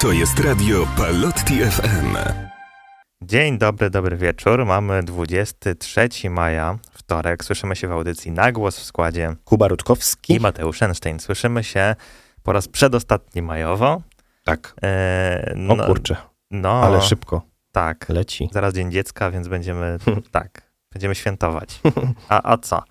[0.00, 2.16] To jest radio Palotti FM.
[3.22, 4.66] Dzień dobry, dobry wieczór.
[4.66, 7.44] Mamy 23 maja, wtorek.
[7.44, 10.34] Słyszymy się w audycji na głos w składzie Kuba Rutkowski.
[10.34, 11.20] i Mateusz Enstein.
[11.20, 11.94] Słyszymy się
[12.42, 14.02] po raz przedostatni majowo.
[14.44, 14.74] Tak.
[14.82, 16.16] E, O no, kurczę,
[16.50, 17.42] no, ale szybko
[17.72, 18.08] Tak.
[18.08, 18.48] leci.
[18.52, 19.98] Zaraz Dzień Dziecka, więc będziemy,
[20.32, 21.80] tak, będziemy świętować.
[22.28, 22.82] A, a co?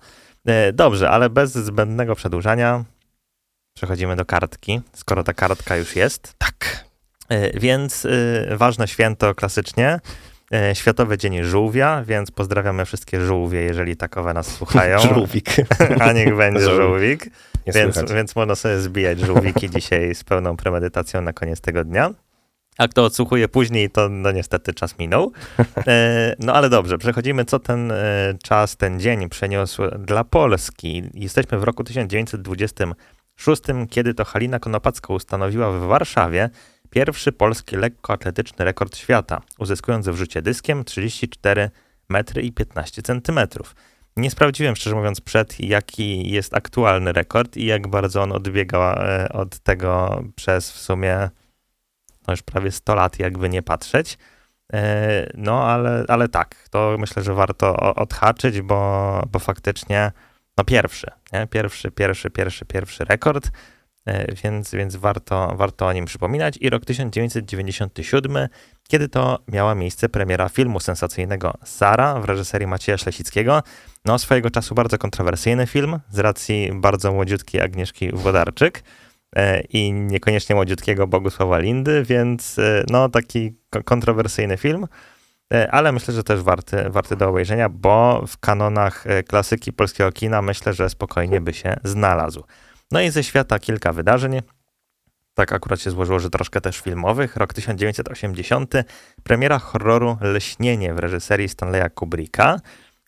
[0.46, 2.84] E, dobrze, ale bez zbędnego przedłużania
[3.76, 6.34] przechodzimy do kartki, skoro ta kartka już jest.
[6.38, 6.87] Tak.
[7.28, 8.06] E, Więc
[8.50, 10.00] e, ważne święto klasycznie.
[10.52, 14.98] e, Światowy Dzień Żółwia, więc pozdrawiamy wszystkie żółwie, jeżeli takowe nas słuchają.
[15.14, 15.50] Żółwik.
[16.00, 17.24] A niech będzie Żółwik.
[17.66, 18.12] Nie Więc, słychać.
[18.12, 22.10] więc można sobie zbijać żółwiki dzisiaj z pełną premedytacją na koniec tego dnia.
[22.78, 25.32] A kto odsłuchuje później, to no niestety czas minął.
[26.38, 27.92] No ale dobrze, przechodzimy, co ten
[28.42, 31.02] czas, ten dzień przyniósł dla Polski.
[31.14, 36.50] Jesteśmy w roku 1926, kiedy to Halina Konopacka ustanowiła w Warszawie
[36.90, 41.70] pierwszy polski lekkoatletyczny rekord świata, uzyskując w rzucie dyskiem 34
[42.08, 43.74] metry i 15 centymetrów.
[44.16, 49.28] Nie sprawdziłem, szczerze mówiąc, przed jaki jest aktualny rekord i jak bardzo on odbiega e,
[49.32, 51.30] od tego przez w sumie
[52.28, 54.18] no już prawie 100 lat, jakby nie patrzeć.
[54.72, 60.12] E, No, ale, ale tak, to myślę, że warto odhaczyć, bo, bo faktycznie,
[60.58, 61.46] no pierwszy, nie?
[61.46, 63.50] pierwszy, pierwszy, pierwszy, pierwszy rekord,
[64.44, 66.58] więc, więc warto, warto o nim przypominać.
[66.60, 68.48] I rok 1997,
[68.88, 73.62] kiedy to miała miejsce premiera filmu sensacyjnego Sara w reżyserii Macieja Ślesickiego.
[74.04, 78.82] No, swojego czasu bardzo kontrowersyjny film, z racji bardzo młodziutkiej Agnieszki Włodarczyk
[79.36, 84.86] e, i niekoniecznie młodziutkiego Bogusława Lindy, więc e, no taki ko- kontrowersyjny film,
[85.54, 90.12] e, ale myślę, że też warty, warty do obejrzenia, bo w kanonach e, klasyki polskiego
[90.12, 92.44] kina myślę, że spokojnie by się znalazł.
[92.90, 94.40] No i ze świata kilka wydarzeń.
[95.34, 97.36] Tak akurat się złożyło, że troszkę też filmowych.
[97.36, 98.74] Rok 1980,
[99.22, 102.60] premiera horroru Lśnienie w reżyserii Stanleya Kubricka.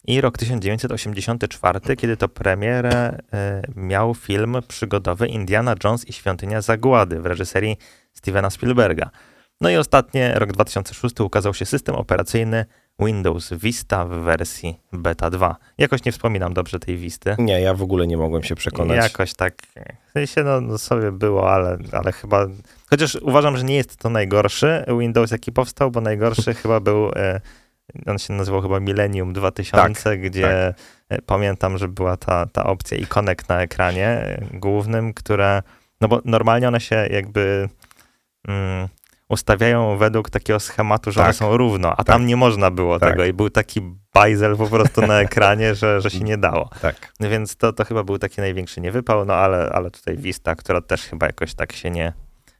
[0.04, 7.20] I rok 1984, kiedy to premierę e, miał film przygodowy Indiana Jones i Świątynia Zagłady
[7.20, 7.76] w reżyserii
[8.12, 9.10] Stevena Spielberga.
[9.60, 12.64] No i ostatnie, rok 2006, ukazał się system operacyjny
[13.06, 15.56] Windows Vista w wersji Beta 2.
[15.78, 17.34] Jakoś nie wspominam dobrze tej Visty.
[17.38, 18.96] Nie, ja w ogóle nie mogłem się przekonać.
[18.96, 19.54] Jakoś tak,
[20.08, 22.46] w sensie no, no sobie było, ale, ale chyba,
[22.90, 27.40] chociaż uważam, że nie jest to najgorszy Windows, jaki powstał, bo najgorszy chyba był, e,
[28.06, 30.74] on się nazywał chyba Millennium 2000, gdzie
[31.08, 35.62] e, pamiętam, że była ta, ta opcja ikonek na ekranie e, głównym, które,
[36.00, 37.68] no bo normalnie one się jakby
[38.48, 38.88] mm,
[39.30, 41.24] ustawiają według takiego schematu, że Tak.
[41.24, 43.10] one są równo, a tam nie można było Tak.
[43.10, 43.80] tego i był taki
[44.14, 46.68] bajzel po prostu na ekranie, że, że się nie dało.
[46.82, 47.12] Tak.
[47.20, 51.02] Więc to, to chyba był taki największy niewypał, no ale, ale tutaj Vista, która też
[51.02, 52.12] chyba jakoś tak się nie,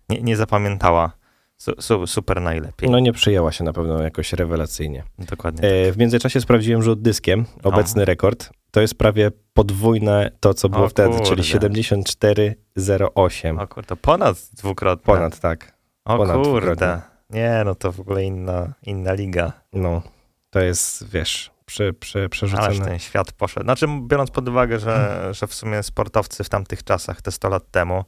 [0.08, 1.12] nie, nie zapamiętała
[1.56, 2.90] su, su, super najlepiej.
[2.90, 5.04] No nie przyjęła się na pewno jakoś rewelacyjnie.
[5.18, 5.68] Dokładnie.
[5.68, 7.44] E, w międzyczasie sprawdziłem rzut dyskiem.
[7.62, 11.26] Obecny rekord to jest prawie podwójne to, co było O wtedy, kurde.
[11.26, 13.60] czyli 74,08.
[13.62, 15.04] O kurde, ponad dwukrotnie.
[15.14, 15.79] Ponad, tak.
[16.04, 17.00] O kurde.
[17.30, 19.52] Nie, no to w ogóle inna, inna liga.
[19.72, 20.02] No,
[20.50, 22.84] to jest, wiesz, prze, prze, Ależ przerzucone.
[22.84, 23.64] ten świat poszedł.
[23.64, 27.70] Znaczy, biorąc pod uwagę, że, że w sumie sportowcy w tamtych czasach, te 100 lat
[27.70, 28.04] temu,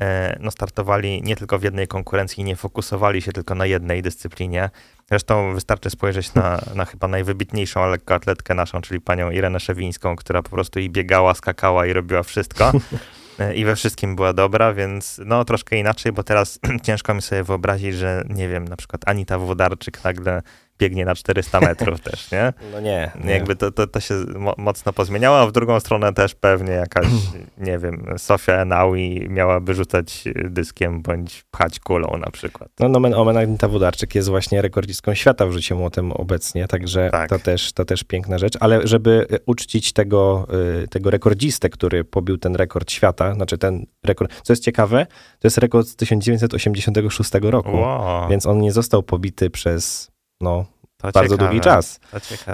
[0.00, 4.70] e, no startowali nie tylko w jednej konkurencji, nie fokusowali się tylko na jednej dyscyplinie.
[5.08, 10.50] Zresztą wystarczy spojrzeć na, na chyba najwybitniejszą lekkoatletkę naszą, czyli panią Irenę Szewińską, która po
[10.50, 12.72] prostu i biegała, skakała i robiła wszystko.
[13.38, 17.42] E, I we wszystkim była dobra, więc no troszkę inaczej, bo teraz ciężko mi sobie
[17.42, 20.42] wyobrazić, że nie wiem, na przykład Anita Włodarczyk nagle
[20.80, 22.52] biegnie na 400 metrów też, nie?
[22.72, 23.32] No nie, nie.
[23.32, 27.06] Jakby to, to, to się mo mocno pozmieniało, a w drugą stronę też pewnie jakaś,
[27.58, 32.68] nie wiem, Sofia Enaui miałaby rzucać dyskiem bądź pchać kulą na przykład.
[32.80, 37.30] No nomen omen Anita Wodarczyk jest właśnie rekordzistką świata w rzucie młotem obecnie, także Tak.
[37.30, 38.54] to, też, to też piękna rzecz.
[38.60, 40.46] Ale żeby e, uczcić tego,
[40.84, 45.06] y, tego rekordzistę, który pobił ten rekord świata, znaczy ten rekord, co jest ciekawe,
[45.38, 50.09] to jest rekord z 1986 roku, Wow, więc on nie został pobity przez
[50.40, 50.66] no,
[50.96, 52.00] to bardzo ciekawe, długi czas.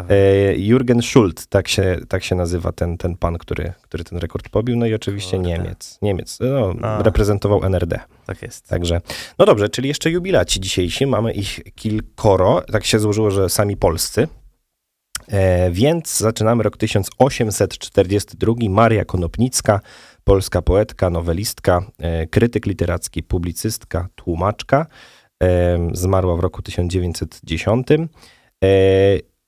[0.09, 4.49] E, Jürgen Schult, tak się, tak się nazywa ten, ten pan, który, który ten rekord
[4.49, 5.53] pobił, no i oczywiście Kurde.
[5.53, 5.99] Niemiec.
[6.03, 7.03] Niemiec, no, A.
[7.03, 8.00] reprezentował NRD.
[8.27, 8.69] Tak jest.
[8.69, 9.00] Także,
[9.38, 14.29] no dobrze, czyli jeszcze jubilaci dzisiejsi, mamy ich kilkoro, tak się złożyło, że sami polscy.
[15.29, 19.81] E, więc zaczynamy rok 1842, Maria Konopnicka,
[20.25, 24.87] polska poetka, nowelistka, e, krytyk literacki, publicystka, tłumaczka.
[25.93, 27.87] Zmarła w roku 1910.
[28.65, 28.69] E,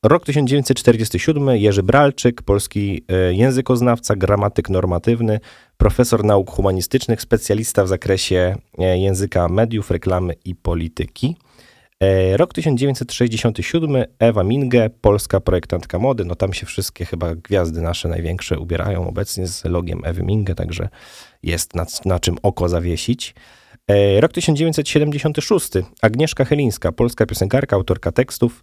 [0.02, 5.40] Rok 1947, Jerzy Bralczyk, polski e, językoznawca, gramatyk normatywny,
[5.76, 11.36] profesor nauk humanistycznych, specjalista w zakresie e, języka mediów, reklamy i polityki.
[12.36, 16.24] Rok 1967, Ewa Minge, polska projektantka mody.
[16.24, 20.88] No tam się wszystkie chyba gwiazdy nasze największe ubierają obecnie z logiem Ewy Minge, także
[21.42, 23.34] jest na, na czym oko zawiesić.
[23.88, 25.70] E, Rok 1976.
[26.02, 28.62] Agnieszka Chylińska, polska piosenkarka, autorka tekstów.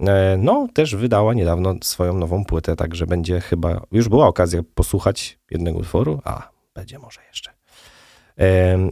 [0.00, 5.38] E, No, też wydała niedawno swoją nową płytę, także będzie chyba, już była okazja posłuchać
[5.50, 7.50] jednego utworu, a będzie może jeszcze.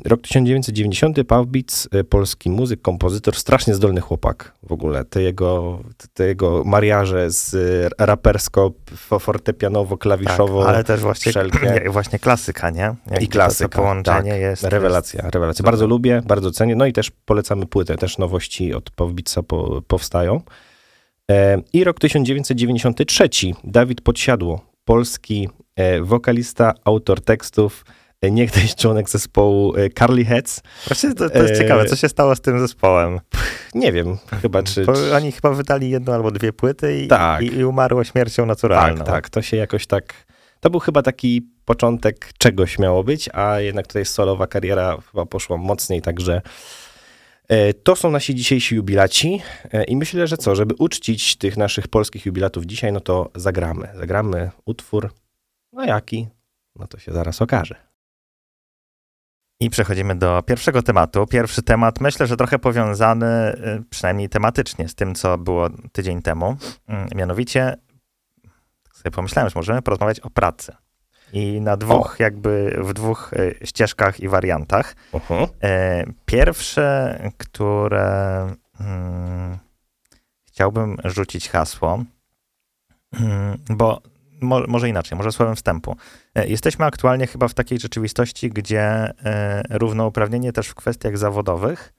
[0.05, 5.05] Rok 1990, Pawbic, e, polski muzyk, kompozytor, strasznie zdolny chłopak w ogóle.
[5.05, 5.81] Te jego,
[6.15, 8.73] te jego mariaże z e, rapersko,
[9.21, 11.67] fortepianowo, klawiszowo, tak, ale też właśnie, wszelkie.
[11.85, 12.95] nie, właśnie klasyka, nie?
[13.11, 13.69] Jakby I klasyka.
[13.69, 14.41] To, to połączenie tak.
[14.41, 14.65] jest...
[14.65, 15.65] Rewelacja, rewelacja.
[15.65, 16.77] Bardzo lubię, bardzo cenię.
[16.77, 20.41] No i też polecamy płytę, też nowości od Pawbica po, powstają.
[21.73, 23.29] I rok 1993,
[23.65, 27.85] Dawid Podsiadło, polski e, wokalista, autor tekstów,
[28.31, 30.63] niegdyś członek zespołu e, Carly Heads.
[30.87, 33.21] Właśnie to, to jest E, ciekawe, co się stało z tym zespołem.
[33.75, 34.87] Nie wiem, chyba czy...
[35.17, 37.43] Oni chyba wydali jedną albo dwie płyty i, Tak.
[37.43, 38.99] i, i umarło śmiercią naturalną.
[38.99, 40.15] Tak, tak, to się jakoś tak...
[40.61, 45.57] To był chyba taki początek czegoś miało być, a jednak tutaj solowa kariera chyba poszła
[45.57, 46.43] mocniej, także
[47.49, 49.43] e, to są nasi dzisiejsi jubilaci
[49.73, 53.89] e, i myślę, że co, żeby uczcić tych naszych polskich jubilatów dzisiaj, no to zagramy.
[53.95, 55.13] Zagramy utwór,
[55.73, 56.29] no jaki?
[56.77, 57.92] No to się zaraz okaże.
[59.63, 61.27] I przechodzimy do pierwszego tematu.
[61.27, 66.57] Pierwszy temat, myślę, że trochę powiązany, y, przynajmniej tematycznie, z tym, co było tydzień temu.
[66.89, 67.77] Mm, Mianowicie,
[68.83, 70.73] tak sobie pomyślałem, że możemy porozmawiać o pracy.
[71.33, 74.97] I na dwóch, jakby w dwóch y, ścieżkach i wariantach.
[75.13, 75.49] Uh-huh.
[75.63, 78.47] E, Pierwsze, które
[78.81, 79.59] mm,
[80.47, 82.05] chciałbym rzucić hasło,
[83.21, 84.03] mm, bo
[84.43, 85.97] mo, może inaczej, może słowem wstępu.
[86.35, 91.93] E, Jesteśmy aktualnie chyba w takiej rzeczywistości, gdzie e, równouprawnienie też w kwestiach zawodowych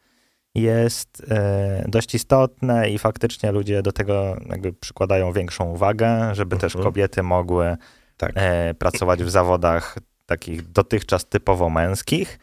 [0.55, 6.75] jest e, dość istotne i faktycznie ludzie do tego jakby przykładają większą uwagę, żeby też
[6.75, 6.83] Mhm.
[6.83, 7.77] kobiety mogły
[8.17, 8.33] Tak.
[8.79, 12.39] pracować w zawodach takich dotychczas typowo męskich.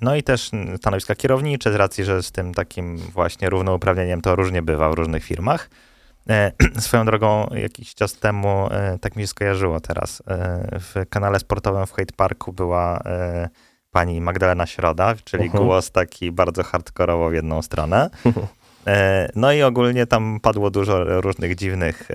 [0.00, 4.62] No i też stanowiska kierownicze, z racji, że z tym takim właśnie równouprawnieniem to różnie
[4.62, 5.70] bywa w różnych firmach.
[6.30, 11.38] E, swoją drogą jakiś czas temu, e, tak mi się skojarzyło teraz, e, w kanale
[11.38, 13.02] sportowym w Hyde Parku była
[13.90, 15.64] pani Magdalena Środa, czyli Mhm.
[15.64, 18.10] głos taki bardzo hardkorowo w jedną stronę.
[19.36, 22.08] No i ogólnie tam padło dużo różnych dziwnych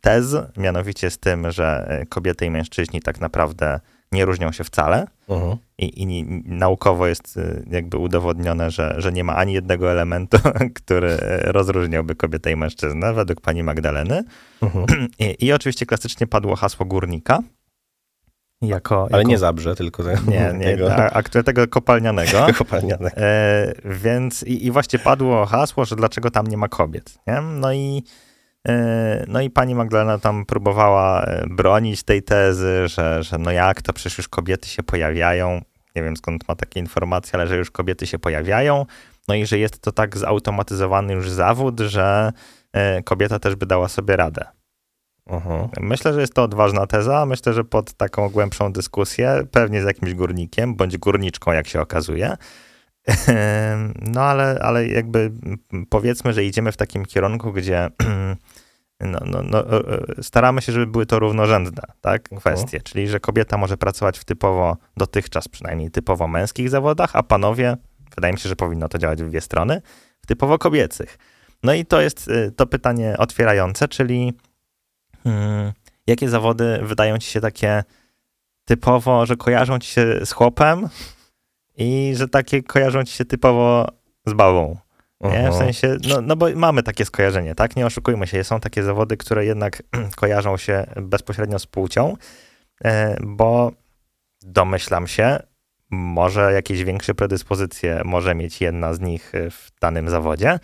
[0.00, 3.80] tez, mianowicie z tym, że kobiety i mężczyźni tak naprawdę
[4.12, 5.56] nie różnią się wcale Uh-huh.
[5.78, 10.38] i, i naukowo jest e, jakby udowodnione, że, że nie ma ani jednego elementu,
[10.84, 14.24] który rozróżniałby kobietę i mężczyznę, według pani Magdaleny.
[14.62, 15.06] Uh-huh.
[15.18, 17.38] I, i oczywiście klasycznie padło hasło górnika.
[18.62, 22.46] Jako, Ale jako, nie zabrze, tylko te, nie, nie, tego a, a które- tego kopalnianego.
[22.58, 23.10] kopalniane.
[23.16, 27.18] E, więc i, i właśnie padło hasło, że dlaczego tam nie ma kobiet.
[27.26, 27.40] Nie?
[27.40, 28.02] No, i,
[29.28, 33.92] no i pani Magdalena tam próbowała e, bronić tej tezy, że, że no jak to
[33.92, 35.60] przecież już kobiety się pojawiają.
[35.96, 38.86] Nie wiem skąd ma takie informacje, ale że już kobiety się pojawiają.
[39.28, 42.32] No i że jest to tak zautomatyzowany już zawód, że
[42.72, 44.44] e, kobieta też by dała sobie radę.
[45.30, 45.68] Uh-huh.
[45.80, 47.26] Myślę, że jest to odważna teza.
[47.26, 52.36] Myślę, że pod taką głębszą dyskusję, pewnie z jakimś górnikiem, bądź górniczką, jak się okazuje.
[54.00, 55.32] No ale, ale jakby
[55.88, 57.88] powiedzmy, że idziemy w takim kierunku, gdzie
[59.00, 62.80] no, no, no, e, staramy się, żeby były to równorzędne tak, kwestie.
[62.80, 67.76] Czyli, że kobieta może pracować w typowo, dotychczas przynajmniej typowo męskich zawodach, a panowie,
[68.14, 69.82] wydaje mi się, że powinno to działać w dwie strony,
[70.20, 71.18] w typowo kobiecych.
[71.62, 74.32] No i to jest y, to pytanie otwierające, czyli
[75.26, 75.72] Hmm,
[76.06, 77.84] jakie zawody wydają ci się takie
[78.64, 80.88] typowo, że kojarzą ci się z chłopem
[81.76, 83.88] i że takie kojarzą ci się typowo
[84.26, 84.76] z babą?
[85.20, 85.50] Nie?
[85.50, 87.76] W sensie, no, no bo mamy takie skojarzenie, tak?
[87.76, 89.82] Nie oszukujmy się, są takie zawody, które jednak
[90.16, 92.16] kojarzą się bezpośrednio z płcią,
[92.84, 93.72] e, bo
[94.42, 95.38] domyślam się,
[95.90, 100.58] może jakieś większe predyspozycje może mieć jedna z nich e, w danym zawodzie.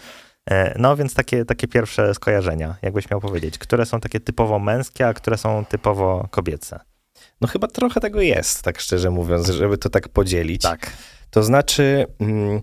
[0.51, 5.07] E, No więc takie, takie pierwsze skojarzenia, jakbyś miał powiedzieć, które są takie typowo męskie,
[5.07, 6.81] a które są typowo kobiece.
[7.41, 10.63] No chyba trochę tego jest, tak szczerze mówiąc, żeby to tak podzielić.
[10.63, 10.91] Tak.
[11.31, 12.61] To znaczy, mm,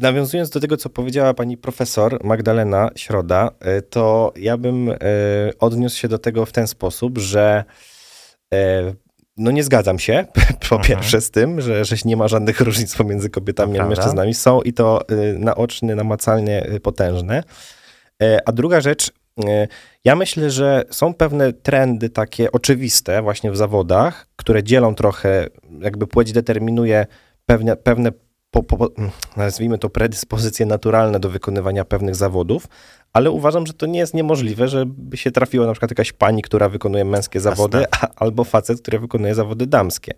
[0.00, 4.96] nawiązując do tego, co powiedziała pani profesor Magdalena Środa, y, to ja bym y,
[5.60, 7.64] odniósł się do tego w ten sposób, że
[8.54, 8.56] y,
[9.36, 10.24] no nie zgadzam się
[10.68, 10.82] po Mhm.
[10.82, 14.34] pierwsze z tym, że, że nie ma żadnych różnic pomiędzy kobietami a mężczyznami.
[14.34, 17.42] Są i to y, naoczne, namacalnie potężne.
[18.22, 19.12] E, a druga rzecz,
[19.44, 19.68] e,
[20.04, 25.46] ja myślę, że są pewne trendy takie oczywiste właśnie w zawodach, które dzielą trochę,
[25.80, 27.06] jakby płeć determinuje
[27.46, 28.12] pewne, pewne
[28.62, 28.90] po, po,
[29.36, 32.66] nazwijmy to predyspozycje naturalne do wykonywania pewnych zawodów,
[33.12, 36.68] ale uważam, że to nie jest niemożliwe, żeby się trafiła na przykład jakaś pani, która
[36.68, 40.14] wykonuje męskie zawody, a, albo facet, który wykonuje zawody damskie.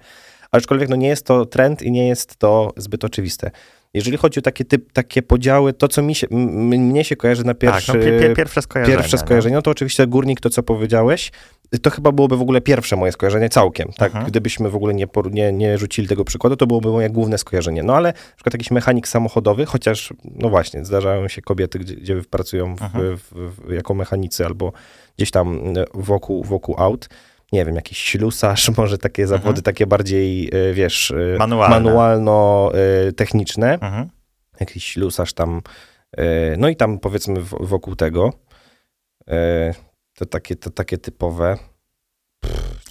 [0.50, 3.50] Aczkolwiek no nie jest to trend i nie jest to zbyt oczywiste.
[3.94, 7.54] Jeżeli chodzi o takie, typ, takie podziały, to co mi się, mnie się kojarzy na
[7.54, 8.96] pierwszy, tak, no, pierwsze skojarzenie.
[8.96, 11.32] Pierwsze skojarzenie, no to oczywiście Górnik, to co powiedziałeś,
[11.82, 13.88] to chyba byłoby w ogóle pierwsze moje skojarzenie całkiem.
[13.96, 14.26] Tak, mhm.
[14.26, 17.82] gdybyśmy w ogóle nie, nie, nie rzucili tego przykładu, to byłoby moje główne skojarzenie.
[17.82, 22.22] No ale na przykład jakiś mechanik samochodowy, chociaż, no właśnie, zdarzają się kobiety, gdzie, gdzie
[22.30, 23.16] pracują w, mhm.
[23.16, 24.72] w, w, jako mechanicy albo
[25.16, 27.08] gdzieś tam wokół, wokół aut
[27.56, 29.40] nie wiem, jakiś ślusarz, może takie mhm.
[29.40, 33.74] zawody takie bardziej, e, wiesz, e, manualno-techniczne.
[33.74, 34.08] Mhm.
[34.60, 35.62] Jakiś ślusarz tam,
[36.58, 38.32] no i tam powiedzmy wokół tego.
[40.14, 41.56] To takie, to takie typowe.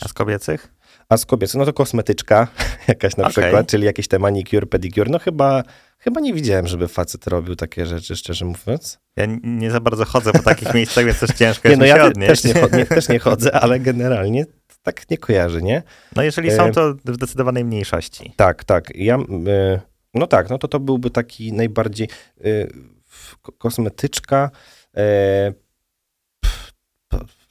[0.02, 0.75] A z kobiecych?
[1.10, 2.48] A z kobiecych, no to kosmetyczka
[2.88, 3.44] jakaś na okay.
[3.44, 5.10] przykład, czyli jakieś te manicure, pedicure.
[5.12, 5.64] No chyba,
[5.98, 9.00] chyba nie widziałem, żeby facet robił takie rzeczy, szczerze mówiąc.
[9.16, 12.44] Ja nie za bardzo chodzę po takich miejscach, więc też ciężko nie, no ja też
[12.44, 14.46] nie, nie, też nie chodzę, ale generalnie
[14.84, 15.84] tak nie kojarzy, nie?
[16.16, 18.34] No jeżeli są, e, to w zdecydowanej mniejszości.
[18.36, 18.96] Tak, tak.
[18.96, 19.16] Ja,
[19.48, 19.80] e,
[20.14, 22.44] no tak, no to to byłby taki najbardziej e,
[23.58, 24.52] kosmetyczka,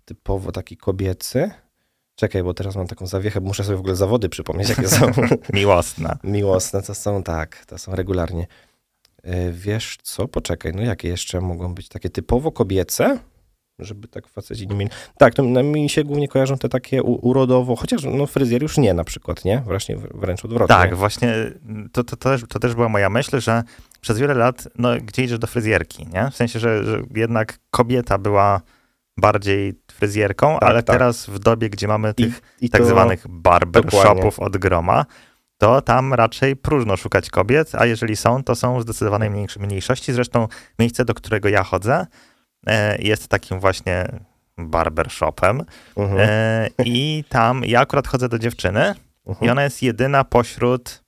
[0.05, 1.51] typowo taki kobiecy.
[2.17, 5.07] Czekaj, bo teraz mam taką zawiechę, muszę sobie w ogóle zawody przypomnieć, jakie są.
[5.53, 6.17] Miłosne.
[6.25, 8.47] Miłosne to są, tak, to są regularnie.
[9.53, 13.19] Wiesz co, poczekaj, no jakie jeszcze mogą być takie typowo kobiece?
[13.79, 14.91] żeby tak faceci nie mieli.
[15.19, 19.05] Tak, to mi się głównie kojarzą te takie urodowo, chociaż no fryzjer już nie na
[19.05, 19.59] przykład, nie?
[19.59, 20.77] Właśnie wręcz odwrotnie.
[20.77, 21.35] Tak, właśnie
[21.93, 23.63] to, to, to, też, to też była moja myśl, że
[24.01, 26.31] przez wiele lat, no gdzie idziesz do fryzjerki, nie?
[26.31, 28.61] W sensie, że, że jednak kobieta była
[29.17, 30.97] bardziej fryzjerką, tak, ale tak.
[30.97, 35.07] teraz w dobie, gdzie mamy tych I, i tak zwanych barbershopów od groma,
[35.59, 40.13] to tam raczej próżno szukać kobiet, a jeżeli są, to są w zdecydowanej mniejszości.
[40.13, 42.07] Zresztą miejsce, do którego ja chodzę,
[42.67, 44.09] E, jest takim właśnie
[44.59, 45.63] barbershopem
[45.97, 46.69] uh-huh.
[46.85, 48.95] i tam ja akurat chodzę do dziewczyny
[49.27, 49.47] uh-huh.
[49.47, 51.05] i ona jest jedyna pośród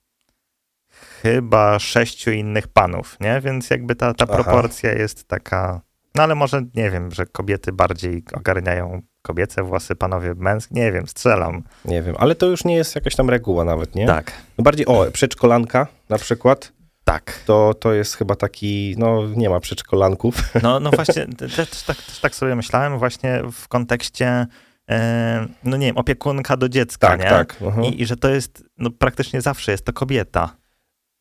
[1.21, 3.41] chyba sześciu innych panów, nie?
[3.41, 5.81] Więc jakby ta, ta proporcja jest taka,
[6.15, 11.07] no ale może nie wiem, że kobiety bardziej ogarniają kobiece włosy, panowie męskie, nie wiem,
[11.07, 11.63] strzelam.
[11.85, 14.07] Nie wiem, ale to już nie jest jakaś tam reguła nawet, nie?
[14.07, 14.31] Tak.
[14.57, 16.71] No bardziej, o, przedszkolanka na przykład.
[17.03, 17.39] Tak.
[17.45, 20.35] To, to jest chyba taki, no nie ma przedszkolanków.
[20.63, 24.47] No, no właśnie, też, tak, też tak sobie myślałem właśnie w kontekście
[24.89, 27.29] e, no nie wiem, opiekunka do dziecka, tak, nie?
[27.29, 27.55] Tak.
[27.83, 30.55] I, I, że to jest, no praktycznie zawsze jest to kobieta.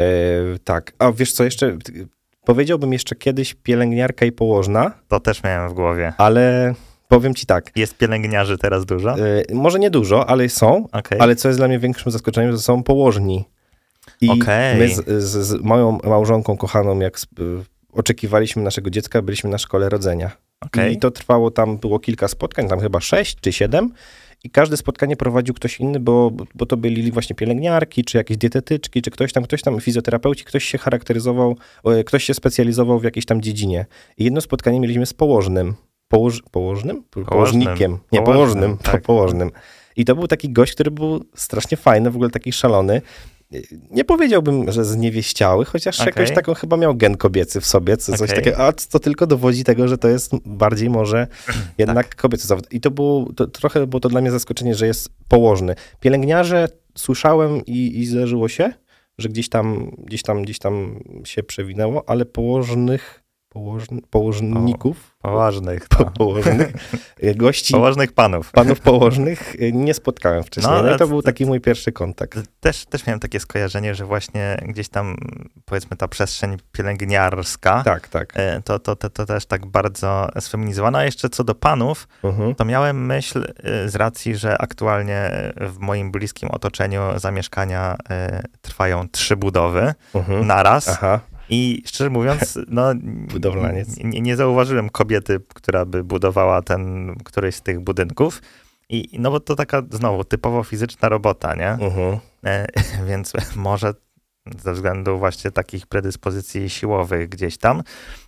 [0.03, 0.07] E,
[0.65, 1.79] tak, a wiesz co, jeszcze
[2.47, 4.93] powiedziałbym jeszcze kiedyś pielęgniarka i położna.
[5.09, 6.13] To też miałem w głowie.
[6.19, 6.75] Ale
[7.09, 7.71] powiem ci tak.
[7.77, 9.19] Jest pielęgniarzy teraz dużo?
[9.19, 10.89] E, może nie dużo, ale są.
[10.93, 11.21] Okay.
[11.21, 13.45] Ale co jest dla mnie większym zaskoczeniem, to są położni.
[14.21, 14.75] I okay.
[14.75, 17.21] my z, z, z, moją małżonką kochaną, jak y,
[17.93, 20.31] oczekiwaliśmy naszego dziecka, byliśmy na szkole rodzenia.
[20.61, 20.91] Okay.
[20.91, 23.93] I to trwało, tam było kilka spotkań, tam chyba sześć czy siedem.
[24.47, 29.03] I każde spotkanie prowadził ktoś inny, bo, bo to byli właśnie pielęgniarki, czy jakieś dietetyczki,
[29.03, 31.57] czy ktoś tam, ktoś tam, fizjoterapeuci, ktoś się charakteryzował,
[32.07, 33.87] ktoś się specjalizował w jakiejś tam dziedzinie.
[34.19, 35.75] I jedno spotkanie mieliśmy z położnym.
[36.09, 37.03] Położ, położnym?
[37.11, 37.99] Położnikiem.
[38.13, 38.77] Nie, położnym.
[38.77, 39.03] Tak.
[39.03, 39.51] Położnym.
[39.97, 43.03] I to był taki gość, który był strasznie fajny, w ogóle taki szalony
[43.91, 46.07] nie powiedziałbym, że zniewieściały, chociaż okay.
[46.07, 48.37] jakoś taką chyba miał gen kobiecy w sobie, co, coś okay.
[48.37, 51.27] takiego, a to tylko dowodzi tego, że to jest bardziej może
[51.79, 52.17] jednak tak.
[52.17, 52.73] kobiecy zawód.
[52.73, 55.75] I to było, to, trochę było to dla mnie zaskoczenie, że jest położny.
[56.01, 58.73] Pielęgniarze słyszałem i, i zdarzyło się,
[59.19, 63.26] że gdzieś tam, gdzieś tam, gdzieś tam się przewinęło, ale położnych
[63.57, 65.17] położn, położników.
[65.23, 65.89] O, położnych.
[65.89, 66.73] Po, położnych.
[67.37, 67.73] Gości.
[67.73, 68.53] Położnych panów.
[68.53, 70.77] Panów położnych nie spotkałem wcześniej.
[70.77, 72.39] No, no i to był taki mój pierwszy kontakt.
[72.61, 75.17] Też, też miałem takie skojarzenie, że właśnie gdzieś tam,
[75.65, 77.83] powiedzmy, ta przestrzeń pielęgniarska.
[77.85, 78.33] Tak, tak.
[78.35, 80.99] E, to, to, to, to też tak bardzo sfeminizowana.
[80.99, 82.55] A jeszcze co do panów, uh-huh.
[82.55, 89.09] to miałem myśl e, z racji, że aktualnie w moim bliskim otoczeniu zamieszkania e, trwają
[89.09, 90.45] trzy budowy uh-huh.
[90.45, 90.89] naraz.
[90.89, 91.21] Aha.
[91.49, 92.93] I szczerze mówiąc, no,
[94.05, 98.43] nie, nie, zauważyłem kobiety, która by budowała ten, któryś z tych budynków.
[98.89, 101.79] I no bo to taka znowu typowo fizyczna robota, nie?
[101.81, 102.19] Uh-huh.
[102.45, 102.67] E,
[103.09, 103.95] więc może
[104.59, 107.83] ze względu właśnie takich predyspozycji siłowych gdzieś tam.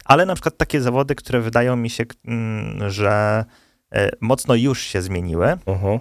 [0.05, 3.45] Ale na przykład takie zawody, które wydają mi się, mm, że
[3.93, 5.47] e, mocno już się zmieniły.
[5.47, 6.01] Uh-huh.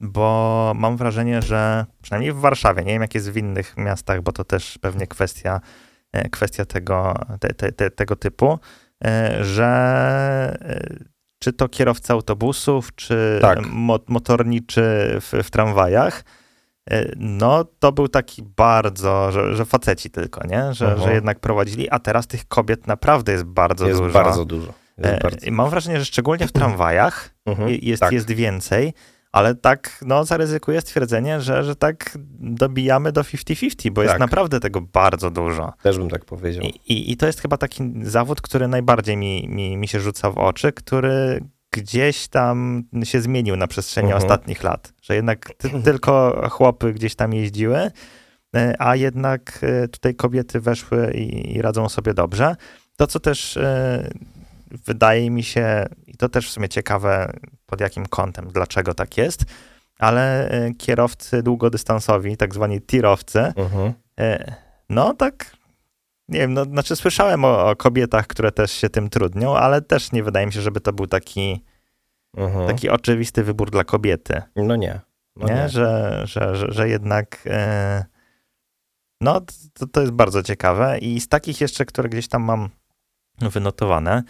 [0.00, 4.32] Bo mam wrażenie, że przynajmniej w Warszawie, nie wiem jak jest w innych miastach, bo
[4.32, 5.60] to też pewnie kwestia,
[6.12, 8.58] e, kwestia tego, te, te, te, tego typu,
[9.04, 9.66] e, że
[10.60, 10.80] e,
[11.38, 13.58] czy to kierowcy autobusów, czy Tak.
[13.66, 14.82] mo motorniczy
[15.20, 16.24] w, w tramwajach,
[17.16, 20.74] no to był taki bardzo, że, że faceci tylko, nie?
[20.74, 21.04] Że, Aha.
[21.04, 24.12] że jednak prowadzili, a teraz tych kobiet naprawdę jest bardzo jest dużo.
[24.12, 24.72] bardzo dużo.
[24.98, 25.50] Jest bardzo.
[25.50, 27.68] Mam wrażenie, że szczególnie w tramwajach Mhm.
[27.68, 28.12] je- jest, tak.
[28.12, 28.92] jest więcej,
[29.32, 34.20] ale tak, no, zaryzykuję stwierdzenie, że, że tak dobijamy do 50-50, bo jest Tak.
[34.20, 35.72] naprawdę tego bardzo dużo.
[35.82, 36.64] Też bym tak powiedział.
[36.64, 40.30] I, i, I to jest chyba taki zawód, który najbardziej mi, mi, mi się rzuca
[40.30, 44.22] w oczy, który gdzieś tam się zmienił na przestrzeni Mhm.
[44.22, 44.92] ostatnich lat.
[45.02, 47.90] Że jednak ty, tylko chłopy gdzieś tam jeździły,
[48.56, 52.56] e, a jednak e, tutaj kobiety weszły i, i radzą sobie dobrze.
[52.96, 54.10] To, co też e,
[54.70, 57.32] wydaje mi się, i to też w sumie ciekawe,
[57.66, 59.44] pod jakim kątem, dlaczego tak jest,
[59.98, 63.52] ale e, kierowcy długodystansowi, tak zwani tirowcy.
[64.20, 64.54] E,
[64.88, 65.56] No tak,
[66.28, 70.12] nie wiem, no, znaczy słyszałem o, o kobietach, które też się tym trudnią, ale też
[70.12, 71.64] nie wydaje mi się, żeby to był taki,
[72.36, 72.66] Mhm.
[72.66, 75.00] taki oczywisty wybór dla kobiety, No nie.
[75.36, 75.54] No nie?
[75.54, 75.68] nie.
[75.68, 78.04] Że, że, że, że jednak e,
[79.20, 79.40] no
[79.72, 82.68] to, to jest bardzo ciekawe i z takich jeszcze, które gdzieś tam mam
[83.40, 84.22] wynotowane,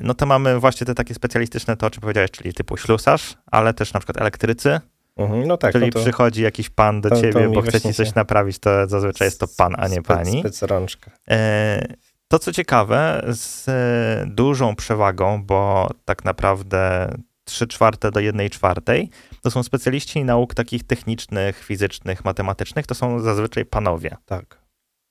[0.00, 3.74] no to mamy właśnie te takie specjalistyczne to, o czym powiedziałeś, czyli typu ślusarz, ale
[3.74, 4.80] też na przykład elektrycy,
[5.16, 5.46] Mhm.
[5.48, 5.72] No tak.
[5.72, 8.08] czyli no to, przychodzi jakiś pan do to- to ciebie, mi bo chce ci coś
[8.08, 10.40] się- naprawić, to zazwyczaj jest to pan, a nie spec, pani.
[10.40, 11.10] Spec rączka.
[11.30, 11.86] E,
[12.28, 17.12] To, co ciekawe, z e, dużą przewagą, bo tak naprawdę
[17.44, 19.10] 3 czwarte do 1 czwartej,
[19.42, 24.16] to są specjaliści nauk takich technicznych, fizycznych, matematycznych, to są zazwyczaj panowie.
[24.26, 24.59] Tak.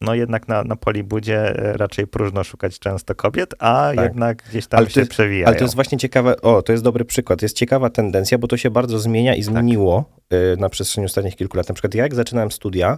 [0.02, 4.06] No jednak na, na Polibudzie e, raczej próżno szukać często kobiet, a Tak.
[4.06, 5.48] jednak gdzieś tam Ale się jest- przewijają.
[5.48, 7.42] Ale to jest właśnie ciekawe, o, to jest dobry przykład.
[7.42, 9.40] Jest ciekawa tendencja, bo to się bardzo zmienia Tak.
[9.40, 11.70] i zmieniło y, na przestrzeni ostatnich kilku lat.
[11.70, 12.98] Na przykład ja jak zaczynałem studia,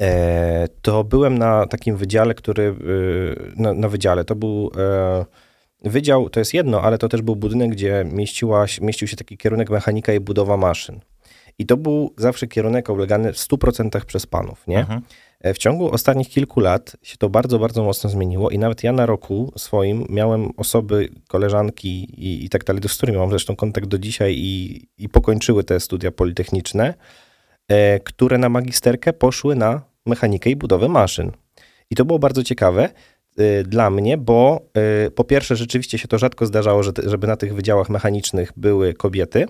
[0.00, 4.70] e, to byłem na takim wydziale, który, y, na, na wydziale, to był
[5.84, 9.70] wydział, to jest jedno, ale to też był budynek, gdzie mieściła, mieścił się taki kierunek
[9.70, 11.00] mechanika i budowa maszyn.
[11.58, 14.78] I to był zawsze kierunek oblegany w 100% przez panów, nie?
[14.80, 15.00] Mhm.
[15.44, 18.92] E, W ciągu ostatnich kilku lat się to bardzo, bardzo mocno zmieniło i nawet ja
[18.92, 21.88] na roku swoim miałem osoby, koleżanki
[22.26, 25.80] i, i tak dalej, z którymi mam zresztą kontakt do dzisiaj i, i pokończyły te
[25.80, 26.94] studia politechniczne,
[27.68, 31.32] e, które na magisterkę poszły na mechanikę i budowę maszyn.
[31.90, 32.88] I to było bardzo ciekawe
[33.36, 34.60] e, dla mnie, bo
[35.06, 38.94] e, po pierwsze rzeczywiście się to rzadko zdarzało, że, żeby na tych wydziałach mechanicznych były
[38.94, 39.46] kobiety,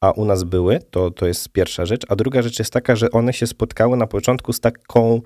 [0.00, 2.02] a u nas były, to, to jest pierwsza rzecz.
[2.08, 5.20] A druga rzecz jest taka, że one się spotkały na początku z taką,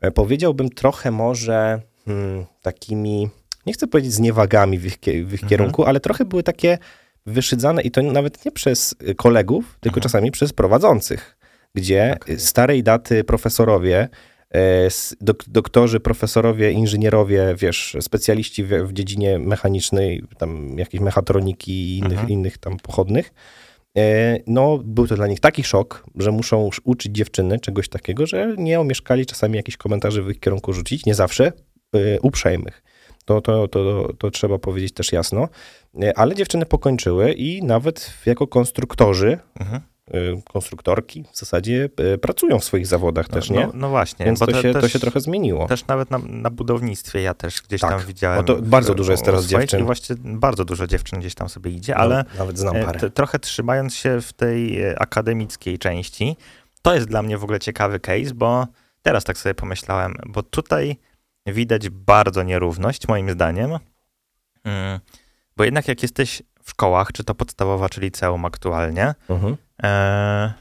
[0.00, 3.28] e, powiedziałbym trochę może hmm, takimi,
[3.66, 5.48] nie chcę powiedzieć zniewagami w ich, w ich Mhm.
[5.48, 6.78] kierunku, ale trochę były takie
[7.26, 10.02] wyszydzane i to nawet nie przez y, kolegów, tylko Mhm.
[10.02, 11.38] czasami przez prowadzących,
[11.74, 12.40] gdzie Okej.
[12.40, 14.08] starej daty profesorowie,
[14.54, 14.88] e,
[15.20, 22.12] dok, doktorzy, profesorowie, inżynierowie, wiesz, specjaliści w, w dziedzinie mechanicznej, tam jakiejś mechatroniki i innych,
[22.12, 22.28] Mhm.
[22.28, 23.65] innych tam pochodnych, E,
[24.46, 28.80] No, był to dla nich taki szok, że muszą uczyć dziewczyny czegoś takiego, że nie
[28.80, 31.52] omieszkali czasami jakichś komentarzy w ich kierunku rzucić, nie zawsze
[31.96, 32.82] y, uprzejmych.
[33.24, 35.48] To, to, to, to trzeba powiedzieć też jasno.
[36.02, 39.80] E, Ale dziewczyny pokończyły i nawet jako konstruktorzy, Mhm.
[40.14, 43.66] Y, konstruktorki w zasadzie y, pracują w swoich zawodach też, nie?
[43.66, 45.66] No, no właśnie, Więc to, te- się, to też- się trochę zmieniło.
[45.66, 47.90] Też nawet na, na budownictwie ja też gdzieś Tak.
[47.90, 48.44] tam widziałem.
[48.44, 49.80] To bardzo dużo jest teraz swoich dziewczyn.
[49.80, 53.00] I właśnie bardzo dużo dziewczyn gdzieś tam sobie idzie, No, ale nawet znam parę.
[53.00, 56.36] t- trochę trzymając się w tej akademickiej części,
[56.82, 58.66] to jest dla mnie w ogóle ciekawy case, bo
[59.02, 60.96] teraz tak sobie pomyślałem, bo tutaj
[61.46, 63.70] widać bardzo nierówność, moim zdaniem,
[65.56, 69.56] bo jednak jak jesteś w szkołach, czy to podstawowa, czy liceum aktualnie, Mhm.
[69.82, 70.52] e,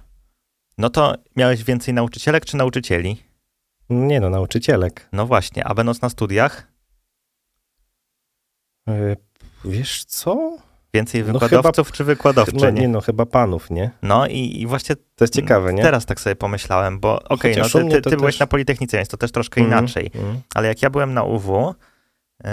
[0.78, 3.24] no to miałeś więcej nauczycielek czy nauczycieli?
[3.90, 5.10] Nie no, nauczycielek.
[5.12, 6.68] No właśnie, a będąc na studiach,
[8.90, 9.18] Y,
[9.66, 10.58] Wiesz co?
[10.94, 12.76] więcej No wykładowców czy No, wykładowczyń?
[12.80, 13.92] nie no, chyba panów, nie?
[14.02, 15.84] No i, i właśnie To jest ciekawe, nie?
[15.84, 18.98] teraz tak sobie pomyślałem, bo okej, Chociaż no ty, ty, ty byłeś też- na Politechnice,
[18.98, 20.12] więc to też troszkę Mhm, inaczej.
[20.16, 20.42] mhm.
[20.56, 22.46] Ale jak ja byłem na UW, y,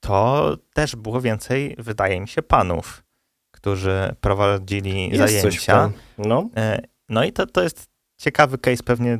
[0.00, 3.04] to też było więcej, wydaje mi się, panów,
[3.50, 5.90] którzy prowadzili Jest zajęcia.
[6.18, 9.18] No, Y, No i to, to jest ciekawy case, pewnie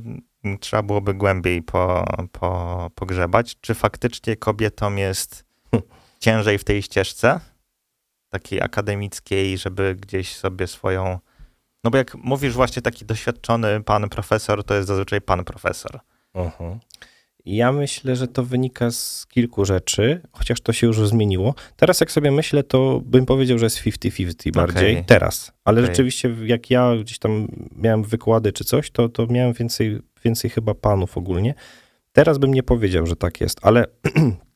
[0.60, 5.44] trzeba byłoby głębiej po, po, pogrzebać, czy faktycznie kobietom jest
[6.20, 7.40] ciężej w tej ścieżce,
[8.28, 11.18] takiej akademickiej, żeby gdzieś sobie swoją...
[11.84, 16.00] No bo jak mówisz właśnie taki doświadczony pan profesor, to jest zazwyczaj pan profesor.
[16.34, 16.80] Mhm.
[17.44, 21.54] Ja myślę, że to wynika z kilku rzeczy, chociaż to się już zmieniło.
[21.76, 24.92] Teraz jak sobie myślę, to bym powiedział, że jest 50-50 bardziej.
[24.92, 25.04] Okej.
[25.04, 25.52] Teraz.
[25.64, 25.90] Ale Okej.
[25.90, 30.74] rzeczywiście jak ja gdzieś tam miałem wykłady czy coś, to, to miałem więcej, więcej chyba
[30.74, 31.54] panów ogólnie.
[32.12, 33.86] Teraz bym nie powiedział, że tak jest, ale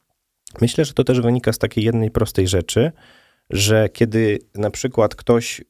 [0.60, 2.92] Myślę, że to też wynika z takiej jednej prostej rzeczy,
[3.50, 5.64] że kiedy na przykład ktoś y,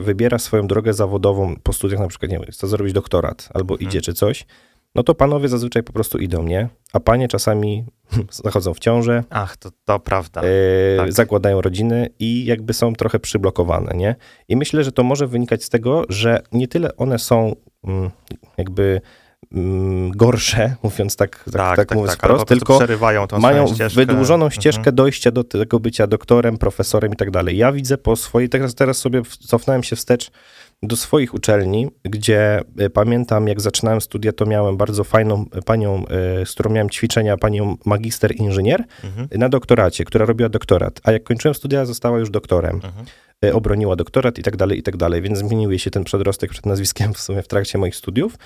[0.00, 3.90] wybiera swoją drogę zawodową po studiach, na przykład, nie wiem, chce zrobić doktorat albo Mhm.
[3.90, 4.46] idzie czy coś,
[4.94, 6.68] no to panowie zazwyczaj po prostu idą, nie?
[6.92, 7.84] A panie czasami
[8.44, 10.40] zachodzą w ciążę, Ach, to, to prawda.
[10.42, 11.12] e, tak.
[11.12, 14.16] zakładają rodziny i jakby są trochę przyblokowane, nie?
[14.48, 18.10] I myślę, że to może wynikać z tego, że nie tyle one są mm,
[18.56, 19.00] jakby
[19.52, 23.96] mm, gorsze, mówiąc tak, tak, tak, tak mówiąc ale wprost, tylko przerywają tą mają ścieżkę.
[24.06, 24.60] wydłużoną Mhm.
[24.60, 27.56] ścieżkę dojścia do tego bycia doktorem, profesorem i tak dalej.
[27.56, 30.30] Ja widzę po swojej, teraz, teraz sobie cofnąłem się wstecz
[30.86, 36.04] do swoich uczelni, gdzie e, pamiętam, jak zaczynałem studia, to miałem bardzo fajną e, panią,
[36.06, 39.28] e, z którą miałem ćwiczenia, panią magister inżynier Mhm.
[39.32, 42.76] na doktoracie, która robiła doktorat, a jak kończyłem studia, została już doktorem.
[42.76, 43.06] Mhm.
[43.52, 47.14] Obroniła doktorat i tak dalej, i tak dalej, więc zmienił się ten przedrostek przed nazwiskiem
[47.14, 48.38] w sumie w trakcie moich studiów.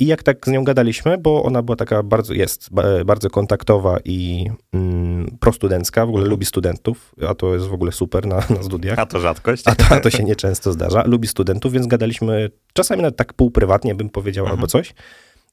[0.00, 3.98] I jak tak z nią gadaliśmy, bo ona była taka bardzo, jest ba- bardzo kontaktowa
[4.04, 6.30] i mm, prostudencka, w ogóle Mhm.
[6.30, 8.98] lubi studentów, a to jest w ogóle super na, na studiach.
[8.98, 9.62] A to rzadkość.
[9.68, 11.02] A to, a to się nieczęsto zdarza.
[11.06, 14.58] Lubi studentów, więc gadaliśmy czasami nawet tak półprywatnie, bym powiedział, Mhm.
[14.58, 14.94] albo coś.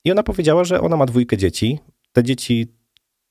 [0.06, 1.80] I ona powiedziała, że ona ma dwójkę dzieci.
[2.14, 2.68] Te dzieci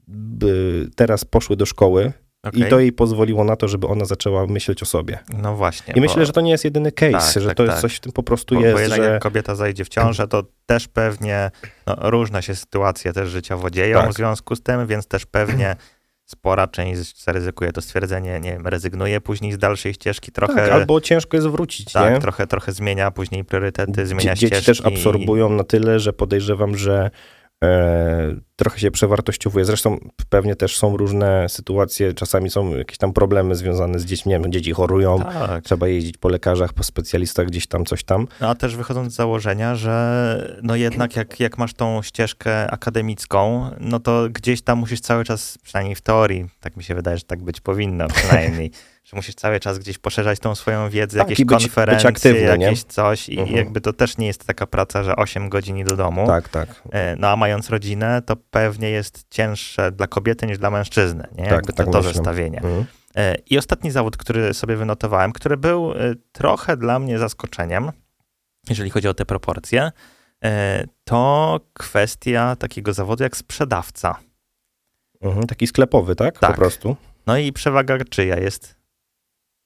[0.08, 2.12] by teraz poszły do szkoły
[2.42, 2.60] Okej.
[2.60, 5.18] i to jej pozwoliło na to, żeby ona zaczęła myśleć o sobie.
[5.42, 5.94] No właśnie.
[5.94, 7.70] I myślę, że to nie jest jedyny case, Tak, że tak, to tak.
[7.70, 9.08] jest coś w tym po prostu bo, bo jest, jednak że...
[9.12, 11.50] jak kobieta zajdzie w ciążę, to też pewnie
[11.86, 14.10] no, różne się sytuacje też życiowo dzieją Tak.
[14.10, 15.76] w związku z tym, więc też pewnie
[16.24, 21.00] spora część zaryzykuje to stwierdzenie, nie wiem, rezygnuje później z dalszej ścieżki, trochę Tak, albo
[21.00, 22.20] ciężko jest wrócić, tak, nie?
[22.20, 24.82] trochę, trochę zmienia później priorytety, zmienia Dzie- Dzieci ścieżki.
[24.82, 27.10] też absorbują na tyle, że podejrzewam, że
[28.56, 29.64] trochę się przewartościowuje.
[29.64, 29.98] Zresztą
[30.28, 34.52] pewnie też są różne sytuacje, czasami są jakieś tam problemy związane z dziećmi, nie wiem,
[34.52, 35.64] dzieci chorują, Tak.
[35.64, 38.26] trzeba jeździć po lekarzach, po specjalistach, gdzieś tam, coś tam.
[38.40, 43.70] No a też wychodząc z założenia, że no jednak jak, jak masz tą ścieżkę akademicką,
[43.80, 47.24] no to gdzieś tam musisz cały czas, przynajmniej w teorii, tak mi się wydaje, że
[47.24, 48.70] tak być powinno przynajmniej,
[49.04, 52.58] że musisz cały czas gdzieś poszerzać tą swoją wiedzę, Tak, jakieś być- być konferencje, aktywny,
[52.58, 52.64] nie?
[52.64, 53.56] jakieś coś i Mhm.
[53.56, 56.26] jakby to też nie jest taka praca, że 8 godzin i do domu.
[56.26, 56.82] Tak, tak.
[56.92, 61.44] E, No a mając rodzinę, to pewnie jest cięższe dla kobiety niż dla mężczyzny, nie?
[61.44, 62.56] Tak, Jakby tak to, to zestawienie.
[62.58, 62.84] Mhm.
[63.16, 65.96] E, I ostatni zawód, który sobie wynotowałem, który był e,
[66.32, 67.90] trochę dla mnie zaskoczeniem,
[68.68, 69.90] jeżeli chodzi o te proporcje,
[71.04, 74.16] to kwestia takiego zawodu jak sprzedawca.
[75.20, 75.46] Mhm.
[75.46, 76.38] Taki sklepowy, tak?
[76.38, 76.50] Tak.
[76.50, 76.96] Po prostu.
[77.26, 78.81] No i przewaga czyja jest?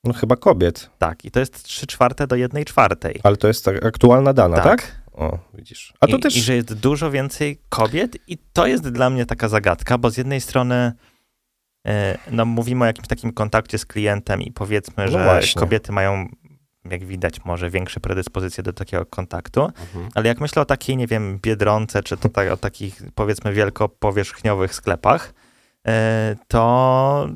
[0.06, 3.20] No chyba kobiet, Tak, i to jest 3 czwarte do 1 czwartej.
[3.22, 5.02] ale to jest tak aktualna dana, tak?
[5.12, 5.94] O, widzisz.
[6.00, 6.36] A to I, też...
[6.36, 10.16] I że jest dużo więcej kobiet i to jest dla mnie taka zagadka, bo z
[10.16, 10.92] jednej strony
[11.86, 15.60] e, no, mówimy o jakimś takim kontakcie z klientem i powiedzmy, No że właśnie.
[15.60, 16.28] kobiety mają,
[16.90, 20.08] jak widać, może większe predyspozycje do takiego kontaktu, Mhm.
[20.14, 24.74] ale jak myślę o takiej, nie wiem, Biedronce, czy to tak, o takich, powiedzmy, wielkopowierzchniowych
[24.74, 25.34] sklepach,
[25.86, 27.28] e, to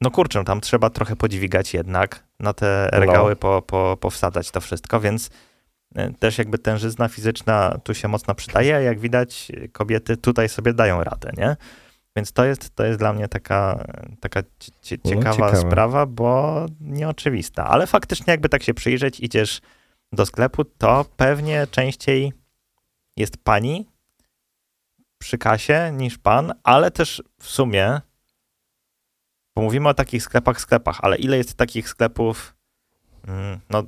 [0.00, 2.98] no kurczę, tam trzeba trochę podźwigać jednak, na te No.
[3.00, 5.30] regały po, po, powsadzać to wszystko, więc
[5.94, 10.72] e, też jakby tężyzna fizyczna tu się mocno przydaje, a jak widać kobiety tutaj sobie
[10.74, 11.56] dają radę, nie?
[12.16, 13.84] Więc to jest, to jest dla mnie taka,
[14.20, 14.42] taka
[14.82, 15.56] cie- No, ciekawa ciekawe.
[15.56, 17.66] sprawa, bo nieoczywista.
[17.66, 19.60] Ale faktycznie jakby tak się przyjrzeć, idziesz
[20.12, 22.32] do sklepu, to pewnie częściej
[23.16, 23.88] jest pani
[25.18, 28.00] przy kasie niż pan, ale też w sumie,
[29.58, 32.54] bo mówimy o takich sklepach, sklepach, ale ile jest takich sklepów,
[33.28, 33.82] mm, no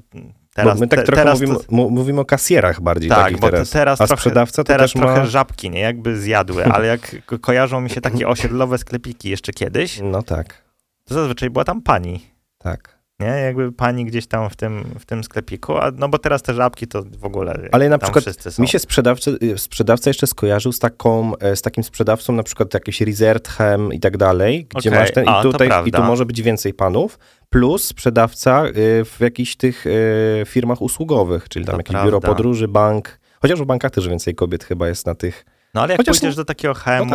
[0.54, 1.58] teraz, Bo my tak te- trochę teraz mówimy,
[1.90, 3.70] mówimy o kasjerach bardziej tak, takich bo teraz.
[3.70, 5.26] te, teraz A trochę, sprzedawca to teraz też trochę ma...
[5.26, 5.80] żabki, nie?
[5.80, 10.62] Jakby zjadły, ale jak ko- kojarzą mi się takie osiedlowe sklepiki jeszcze kiedyś, No tak,
[11.04, 12.26] to zazwyczaj była tam pani,
[12.58, 12.99] tak.
[13.20, 13.26] Nie?
[13.26, 16.86] Jakby pani gdzieś tam w tym, w tym sklepiku, a, no bo teraz te żabki
[16.86, 18.24] to w ogóle Ale na przykład.
[18.58, 23.00] Mi się sprzedawcy, sprzedawca jeszcze skojarzył z taką, e, z takim sprzedawcą, na przykład jakiś
[23.00, 26.42] Reserthem i tak dalej, gdzie Okej, masz ten, a, i tutaj, i tu może być
[26.42, 27.18] więcej panów,
[27.50, 32.28] plus sprzedawca y, w jakichś tych y, firmach usługowych, czyli tam To jakieś biuro prawda.
[32.28, 36.00] podróży, bank, chociaż w bankach też więcej kobiet chyba jest na tych, No ale jak
[36.00, 37.14] Chociaż pójdziesz no- do takiego Hemu,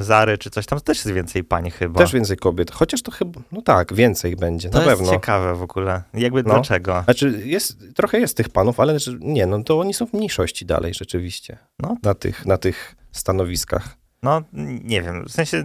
[0.00, 2.00] Zary czy coś, tam też jest więcej pań chyba.
[2.00, 5.12] też więcej kobiet, chociaż to chyba, no tak, więcej będzie, to na jest pewno.
[5.12, 6.02] ciekawe w ogóle.
[6.14, 6.54] Jakby No.
[6.54, 7.02] dlaczego?
[7.04, 10.66] Znaczy, jest, trochę jest tych panów, ale że- nie, no to oni są w mniejszości
[10.66, 11.96] dalej rzeczywiście, No.
[12.02, 13.88] na tych, na tych stanowiskach.
[14.22, 14.42] No
[14.84, 15.64] nie wiem, w sensie...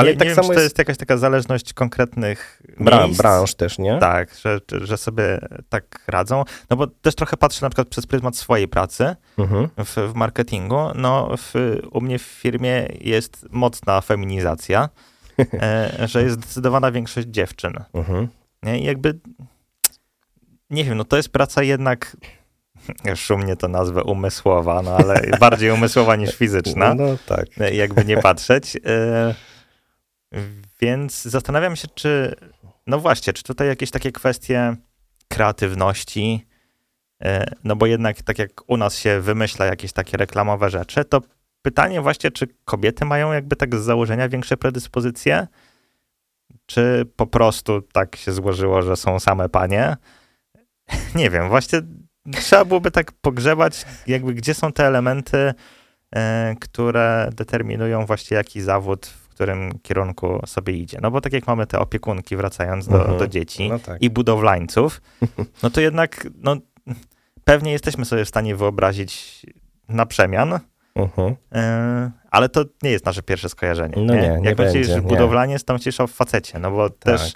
[0.00, 3.04] Ale nie, tak nie samo wiem, czy to jest- jest jakaś taka zależność konkretnych Bra,
[3.04, 3.18] miejsc.
[3.22, 3.98] branż też, nie?
[3.98, 6.44] Tak, że, że sobie tak radzą.
[6.70, 9.68] No bo też trochę patrzę na przykład przez pryzmat swojej pracy Mhm.
[9.78, 10.78] w, w marketingu.
[10.94, 11.54] No w,
[11.92, 14.88] u mnie w firmie jest mocna feminizacja,
[15.62, 17.72] e, że jest zdecydowana większość dziewczyn.
[17.94, 18.28] Mhm.
[18.62, 18.80] Nie?
[18.80, 19.18] I jakby,
[20.70, 22.16] nie wiem, no to jest praca jednak,
[23.16, 27.46] szumnie to nazwę umysłowa, no ale bardziej umysłowa niż fizyczna, No, no tak.
[27.60, 28.76] e, jakby nie patrzeć.
[30.80, 32.34] Więc zastanawiam się, czy,
[32.86, 34.76] no właśnie, czy tutaj jakieś takie kwestie
[35.28, 36.46] kreatywności,
[37.22, 41.20] e, no bo jednak tak jak u nas się wymyśla jakieś takie reklamowe rzeczy, to
[41.62, 45.46] pytanie właśnie, czy kobiety mają jakby tak z założenia większe predyspozycje,
[46.66, 49.96] czy po prostu tak się złożyło, że są same panie.
[51.14, 51.80] Nie wiem, właśnie
[52.32, 55.54] trzeba byłoby tak pogrzebać, jakby gdzie są te elementy,
[56.14, 60.98] e, które determinują właśnie jaki zawód w którym kierunku sobie idzie.
[61.02, 63.18] No bo tak jak mamy te opiekunki, wracając do, Mhm.
[63.18, 64.02] do dzieci No tak.
[64.02, 65.00] i budowlańców,
[65.62, 66.56] no to jednak no,
[67.44, 69.46] pewnie jesteśmy sobie w stanie wyobrazić
[69.88, 70.58] na przemian,
[70.94, 71.28] Mhm.
[71.30, 73.94] Yy, ale to nie jest nasze pierwsze skojarzenie.
[73.96, 75.02] No nie, nie Jak myślisz nie.
[75.02, 77.32] budowlaniec, to myślisz o facecie, no bo też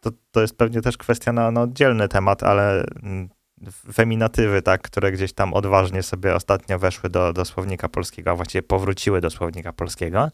[0.00, 3.28] to, to jest pewnie też kwestia na, na oddzielny temat, ale mm,
[3.92, 8.62] feminatywy, tak, które gdzieś tam odważnie sobie ostatnio weszły do, do słownika polskiego, a właściwie
[8.62, 10.30] powróciły do słownika polskiego,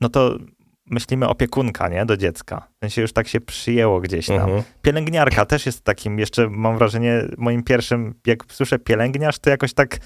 [0.00, 0.38] no to
[0.86, 2.68] myślimy opiekunka, nie, do dziecka.
[2.76, 4.36] W sensie już tak się przyjęło gdzieś tam.
[4.36, 4.62] Mhm.
[4.82, 9.98] Pielęgniarka też jest takim, jeszcze mam wrażenie, moim pierwszym, jak słyszę pielęgniarz, to jakoś tak,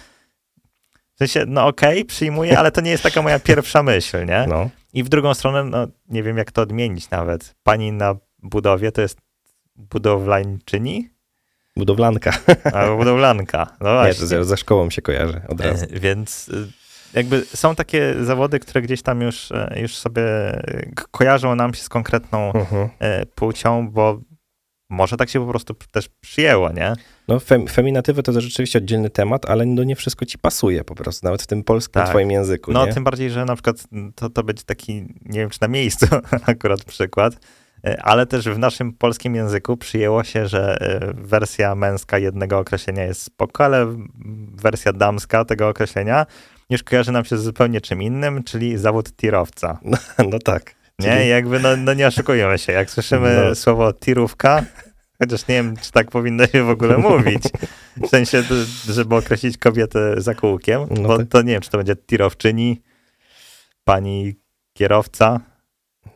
[1.15, 4.47] w sensie, no okej, przyjmuję, ale to nie jest taka moja pierwsza myśl, nie?
[4.49, 4.71] No.
[4.93, 7.55] I w drugą stronę, no nie wiem jak to odmienić nawet.
[7.63, 9.19] Pani na budowie to jest
[9.77, 11.11] budowlańczyni?
[11.77, 12.33] Budowlanka.
[12.73, 14.21] Albo budowlanka, no Nie, właśnie.
[14.21, 15.85] to ze, ze szkołą się kojarzy od razu.
[15.85, 16.69] E, Więc y,
[17.15, 20.23] jakby są takie zawody, które gdzieś tam już, e, już sobie
[21.11, 22.89] kojarzą nam się z konkretną Mhm.
[22.99, 24.21] e, płcią, bo
[24.91, 26.93] może tak się po prostu też przyjęło, nie?
[27.29, 31.27] No, fem, feminatywy to rzeczywiście oddzielny temat, ale no nie wszystko ci pasuje po prostu,
[31.27, 32.09] nawet w tym polskim Tak.
[32.09, 32.93] twoim języku, No, nie?
[32.93, 33.77] tym bardziej, że na przykład
[34.15, 34.95] to, to będzie taki,
[35.25, 36.07] nie wiem czy na miejscu
[36.47, 37.35] akurat przykład,
[37.85, 40.79] e, ale też w naszym polskim języku przyjęło się, że
[41.15, 43.87] wersja męska jednego określenia jest spoko, ale
[44.55, 46.27] wersja damska tego określenia
[46.71, 49.79] już kojarzy nam się z zupełnie czym innym, czyli zawód tirowca.
[50.31, 50.75] No tak.
[50.99, 52.73] Nie, Czyli- jakby no, no nie oszukujemy się.
[52.73, 53.55] Jak słyszymy No.
[53.55, 54.65] słowo tirówka,
[55.19, 57.43] chociaż nie wiem, czy tak powinno się w ogóle mówić,
[58.03, 58.43] w sensie,
[58.89, 61.29] żeby określić kobietę za kółkiem, No bo tak.
[61.29, 62.83] to nie wiem, czy to będzie tirowczyni,
[63.85, 64.35] pani
[64.73, 65.41] kierowca,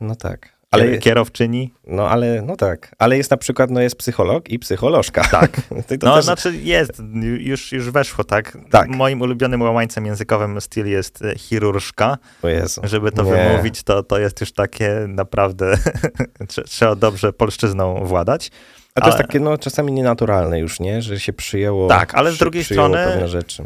[0.00, 0.51] No tak.
[0.72, 1.72] Ale kierowczyni.
[1.86, 2.94] no ale, no tak.
[2.98, 5.24] Ale jest na przykład, no jest psycholog i psycholożka.
[5.24, 5.50] Tak.
[6.02, 8.58] No, też, znaczy jest, ju- już, już weszło, tak?
[8.70, 8.88] Tak.
[8.88, 12.18] Moim ulubionym łamańcem językowym styl jest e, chirurżka.
[12.42, 12.80] o Jezu.
[12.84, 13.30] Żeby to Nie.
[13.32, 15.74] wymówić, to, to jest już takie naprawdę,
[16.48, 18.50] trze- trzeba dobrze polszczyzną władać.
[18.94, 21.02] A to jest ale- takie, no czasami nienaturalne już, nie?
[21.02, 21.88] Że się przyjęło.
[21.88, 23.62] Tak, ale z drugiej strony- pewne rzeczy.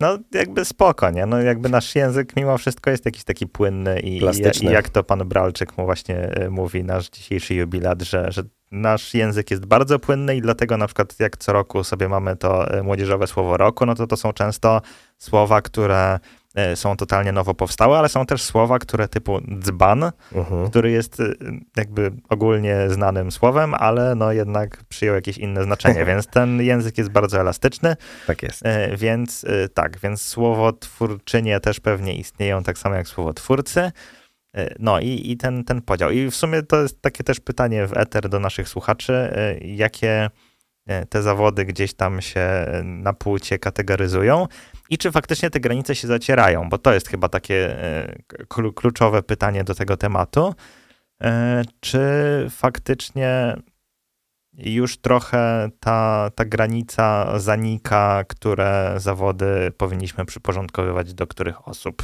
[0.00, 1.26] No jakby spoko, nie?
[1.26, 5.04] No jakby nasz język mimo wszystko jest jakiś taki płynny i, i, i jak to
[5.04, 9.98] pan Bralczyk mu właśnie e, mówi, nasz dzisiejszy jubilat, że, że nasz język jest bardzo
[9.98, 13.86] płynny i dlatego na przykład jak co roku sobie mamy to e, młodzieżowe słowo roku,
[13.86, 14.82] no to to są często
[15.18, 16.18] słowa, które
[16.74, 20.70] są totalnie nowo powstałe, ale są też słowa, które typu dzban, Mhm.
[20.70, 21.34] który jest y,
[21.76, 27.10] jakby ogólnie znanym słowem, ale no jednak przyjął jakieś inne znaczenie, więc ten język jest
[27.10, 28.66] bardzo elastyczny, Tak jest.
[28.66, 33.80] e, więc y, tak, więc słowotwórczynie też pewnie istnieją tak samo jak słowotwórcy.
[34.56, 36.10] E, No i, i ten, ten podział.
[36.10, 40.08] I w sumie to jest takie też pytanie w eter do naszych słuchaczy, e, jakie
[40.10, 40.30] e,
[41.10, 44.46] te zawody gdzieś tam się e, na płcie kategoryzują
[44.90, 48.14] i czy faktycznie te granice się zacierają, bo to jest chyba takie e,
[48.48, 50.54] klu- kluczowe pytanie do tego tematu.
[51.22, 52.00] E, Czy
[52.50, 53.56] faktycznie
[54.52, 62.02] już trochę ta, ta granica zanika, które zawody powinniśmy przyporządkowywać do których osób?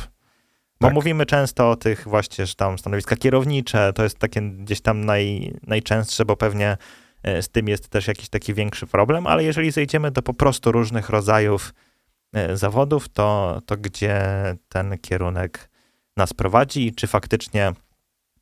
[0.81, 0.94] Bo Tak.
[0.94, 5.55] mówimy często o tych właśnie, że tam stanowiska kierownicze, to jest takie gdzieś tam naj,
[5.66, 6.77] najczęstsze, bo pewnie e,
[7.42, 11.10] z tym jest też jakiś taki większy problem, ale jeżeli zejdziemy do po prostu różnych
[11.10, 11.74] rodzajów
[12.34, 14.20] e, zawodów, to, to gdzie
[14.68, 15.68] ten kierunek
[16.16, 17.72] nas prowadzi i czy faktycznie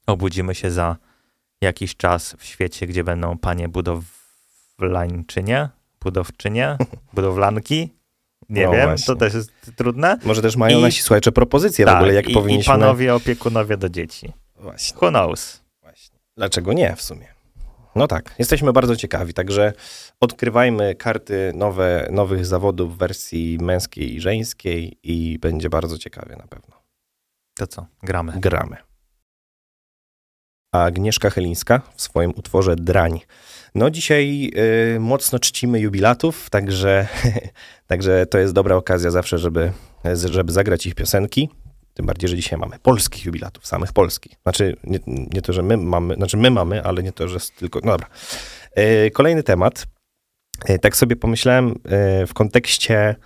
[0.07, 0.97] obudzimy się za
[1.61, 5.69] jakiś czas w świecie, gdzie będą panie budowlańczynie,
[6.01, 6.77] budowczynie,
[7.15, 7.95] budowlanki.
[8.49, 9.07] Nie No wiem, właśnie.
[9.07, 10.19] to też jest trudne.
[10.25, 12.75] Może też mają I- nasi słuchacze propozycje w ogóle, jak i, powinniśmy...
[12.75, 14.33] I panowie opiekunowie do dzieci.
[14.57, 15.61] Właśnie, Who knows?
[15.83, 16.19] właśnie.
[16.37, 17.34] Dlaczego nie w sumie?
[17.95, 19.73] No tak, jesteśmy bardzo ciekawi, także
[20.21, 26.47] odkrywajmy karty nowe, nowych zawodów w wersji męskiej i żeńskiej i będzie bardzo ciekawie na
[26.47, 26.83] pewno.
[27.55, 27.87] To co?
[28.03, 28.33] Gramy.
[28.37, 28.77] Gramy.
[30.73, 33.21] A Agnieszka Chylińska w swoim utworze Drań.
[33.75, 34.51] No dzisiaj
[34.97, 37.09] y, mocno czcimy jubilatów, także,
[37.87, 39.73] także to jest dobra okazja zawsze, żeby,
[40.15, 41.51] żeby zagrać ich piosenki.
[41.95, 44.33] Tym bardziej, że dzisiaj mamy polskich jubilatów, samych polskich.
[44.43, 47.81] Znaczy, nie, nie to, że my mamy, znaczy my mamy, ale nie to, że tylko.
[47.85, 48.07] No dobra.
[48.79, 49.87] Y, kolejny temat.
[50.71, 53.17] Y, tak sobie pomyślałem y, w kontekście,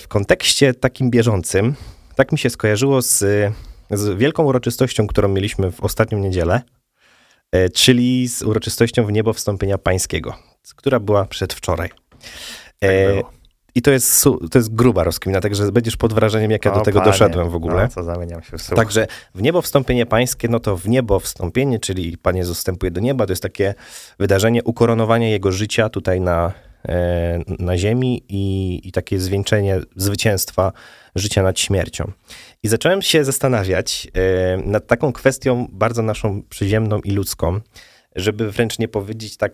[0.00, 1.74] w kontekście takim bieżącym.
[2.14, 3.24] Tak mi się skojarzyło z
[3.90, 6.62] z wielką uroczystością, którą mieliśmy w ostatnią niedzielę,
[7.52, 10.34] e, czyli z uroczystością w niebo wstąpienia pańskiego,
[10.76, 11.88] która była przedwczoraj.
[11.88, 13.37] Tak E, było.
[13.78, 16.82] I to jest, to jest gruba rozkmina, także będziesz pod wrażeniem, jak ja do O,
[16.82, 17.82] tego panie, doszedłem w ogóle.
[17.82, 18.76] No, co zamieniam się w słuch.
[18.76, 23.00] Także w niebo wstąpienie pańskie, no to w niebo wstąpienie, czyli Pan Jezus wstępuje do
[23.00, 23.74] nieba, to jest takie
[24.18, 26.52] wydarzenie ukoronowania Jego życia tutaj na,
[26.88, 30.72] e, na ziemi i, i takie zwieńczenie zwycięstwa
[31.14, 32.12] życia nad śmiercią.
[32.62, 37.60] I zacząłem się zastanawiać e, nad taką kwestią bardzo naszą przyziemną i ludzką,
[38.16, 39.52] żeby wręcz nie powiedzieć tak,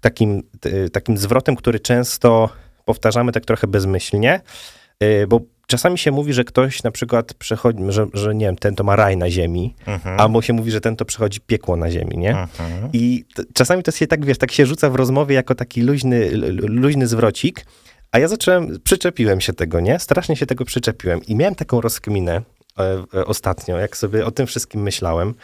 [0.00, 0.42] takim,
[0.92, 2.48] takim zwrotem, który często
[2.92, 4.40] powtarzamy tak trochę bezmyślnie,
[5.00, 8.74] e, bo czasami się mówi, że ktoś na przykład przechodzi, że, że nie wiem, ten
[8.74, 10.20] to ma raj na ziemi, Mhm.
[10.20, 12.30] albo się mówi, że ten to przechodzi piekło na ziemi, nie?
[12.30, 12.90] Mhm.
[12.92, 16.30] I t- czasami to się tak, wiesz, tak się rzuca w rozmowie jako taki luźny,
[16.82, 17.64] luźny zwrocik,
[18.12, 19.98] a ja zacząłem, przyczepiłem się tego, nie?
[19.98, 22.42] Strasznie się tego przyczepiłem i miałem taką rozkminę
[22.78, 22.82] e,
[23.14, 25.34] e, ostatnio, jak sobie o tym wszystkim myślałem.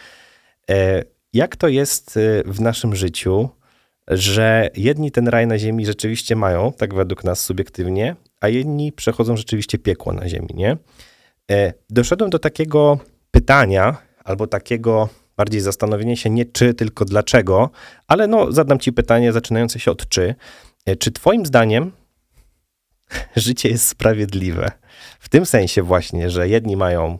[0.71, 1.03] E,
[1.33, 3.49] jak to jest e, w naszym życiu,
[4.07, 9.37] że jedni ten raj na ziemi rzeczywiście mają, tak według nas subiektywnie, a jedni przechodzą
[9.37, 10.77] rzeczywiście piekło na ziemi, nie?
[11.51, 12.99] E, doszedłem do takiego
[13.31, 17.69] pytania, albo takiego bardziej zastanowienia się nie czy, tylko dlaczego,
[18.07, 20.35] ale no zadam ci pytanie zaczynające się od czy.
[20.85, 21.91] E, Czy twoim zdaniem
[23.35, 24.71] życie jest sprawiedliwe?
[25.19, 27.19] W tym sensie właśnie, że jedni mają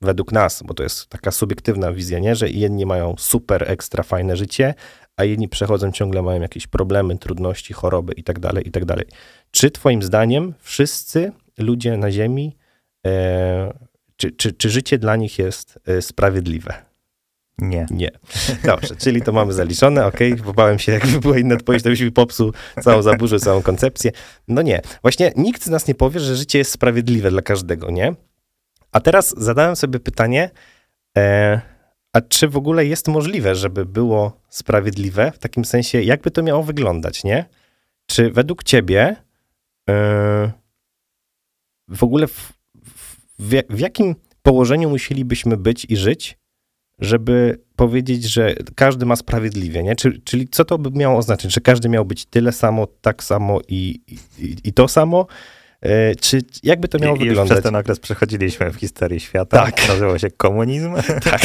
[0.00, 2.36] według nas, bo to jest taka subiektywna wizja, nie?
[2.36, 4.74] że jedni mają super ekstra fajne życie,
[5.16, 9.06] a inni przechodzą ciągle mają jakieś problemy, trudności, choroby i tak dalej, i tak dalej.
[9.50, 12.56] Czy twoim zdaniem wszyscy ludzie na ziemi,
[13.06, 13.74] e,
[14.16, 16.74] czy, czy, czy życie dla nich jest e, sprawiedliwe?
[17.58, 17.86] Nie.
[17.90, 18.10] Nie.
[18.64, 20.52] Dobrze, czyli to mamy zaliczone, okej, okay.
[20.52, 24.10] bałem się, jakby była inna odpowiedź, to byś mi popsuł całą zaburzę, całą koncepcję.
[24.48, 28.14] No nie, właśnie nikt z nas nie powie, że życie jest sprawiedliwe dla każdego, nie?
[28.92, 30.50] A teraz zadałem sobie pytanie,
[31.16, 31.73] e,
[32.14, 35.32] a czy w ogóle jest możliwe, żeby było sprawiedliwe?
[35.32, 37.44] W takim sensie, jakby to miało wyglądać, nie?
[38.06, 39.16] Czy według ciebie
[39.90, 40.52] e,
[41.88, 42.52] w ogóle w,
[43.38, 46.38] w, w jakim położeniu musielibyśmy być i żyć,
[46.98, 49.96] żeby powiedzieć, że każdy ma sprawiedliwie, nie?
[49.96, 51.52] Czyli, czyli co to by miało oznaczać?
[51.52, 54.00] Że każdy miał być tyle samo, tak samo i,
[54.38, 55.26] i, i to samo?
[55.84, 57.52] E, Czy jakby to miało I, wyglądać?
[57.52, 59.64] przez ten okres przechodziliśmy w historii świata.
[59.64, 59.88] Tak.
[59.88, 60.94] Nazywał się komunizm.
[61.30, 61.42] Tak.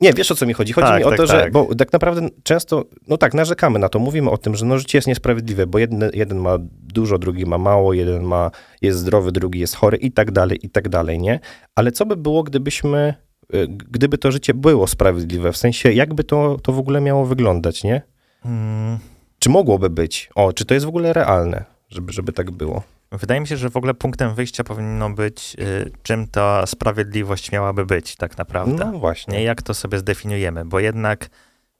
[0.00, 0.72] Nie, wiesz o co mi chodzi?
[0.72, 1.52] Chodzi Tak, mi o tak, to, że, tak.
[1.52, 4.98] bo tak naprawdę często, no tak, narzekamy na to, mówimy o tym, że no życie
[4.98, 8.50] jest niesprawiedliwe, bo jeden, jeden ma dużo, drugi ma mało, jeden ma,
[8.82, 11.40] jest zdrowy, drugi jest chory i tak dalej, i tak dalej, nie?
[11.74, 13.14] Ale co by było, gdybyśmy,
[13.54, 15.52] y, gdyby to życie było sprawiedliwe?
[15.52, 18.02] W sensie, jakby to, to w ogóle miało wyglądać, nie?
[18.44, 18.98] mm,
[19.38, 20.30] Czy mogłoby być?
[20.34, 22.82] O, czy to jest w ogóle realne, żeby, żeby tak było?
[23.12, 27.86] Wydaje mi się, że w ogóle punktem wyjścia powinno być, y, czym ta sprawiedliwość miałaby
[27.86, 28.84] być tak naprawdę.
[28.92, 29.38] No właśnie.
[29.38, 31.28] Nie jak to sobie zdefiniujemy, bo jednak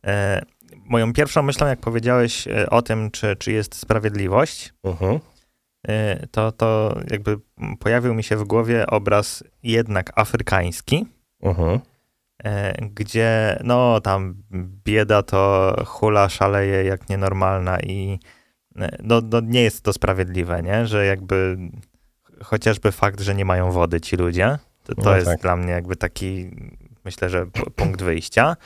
[0.05, 0.43] e,
[0.85, 5.19] moją pierwszą myślą, jak powiedziałeś e, o tym, czy, czy jest sprawiedliwość, Mhm.
[5.89, 7.39] e, to, to jakby
[7.79, 11.07] pojawił mi się w głowie obraz jednak afrykański,
[11.43, 11.81] Mhm.
[12.45, 14.35] e, gdzie no tam
[14.85, 18.19] bieda to hula szaleje jak nienormalna i
[19.03, 20.87] no, no nie jest to sprawiedliwe, nie?
[20.87, 21.59] Że jakby
[22.43, 25.41] chociażby fakt, że nie mają wody ci ludzie, to, to No jest tak.
[25.41, 26.51] dla mnie jakby taki,
[27.05, 28.57] myślę, że punkt wyjścia.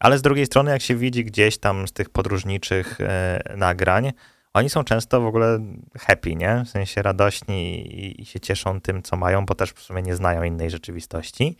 [0.00, 4.12] Ale z drugiej strony, jak się widzi gdzieś tam z tych podróżniczych e, nagrań,
[4.54, 5.58] oni są często w ogóle
[5.98, 6.62] happy, nie?
[6.66, 10.16] W sensie radośni i, i się cieszą tym, co mają, bo też w sumie nie
[10.16, 11.56] znają innej rzeczywistości.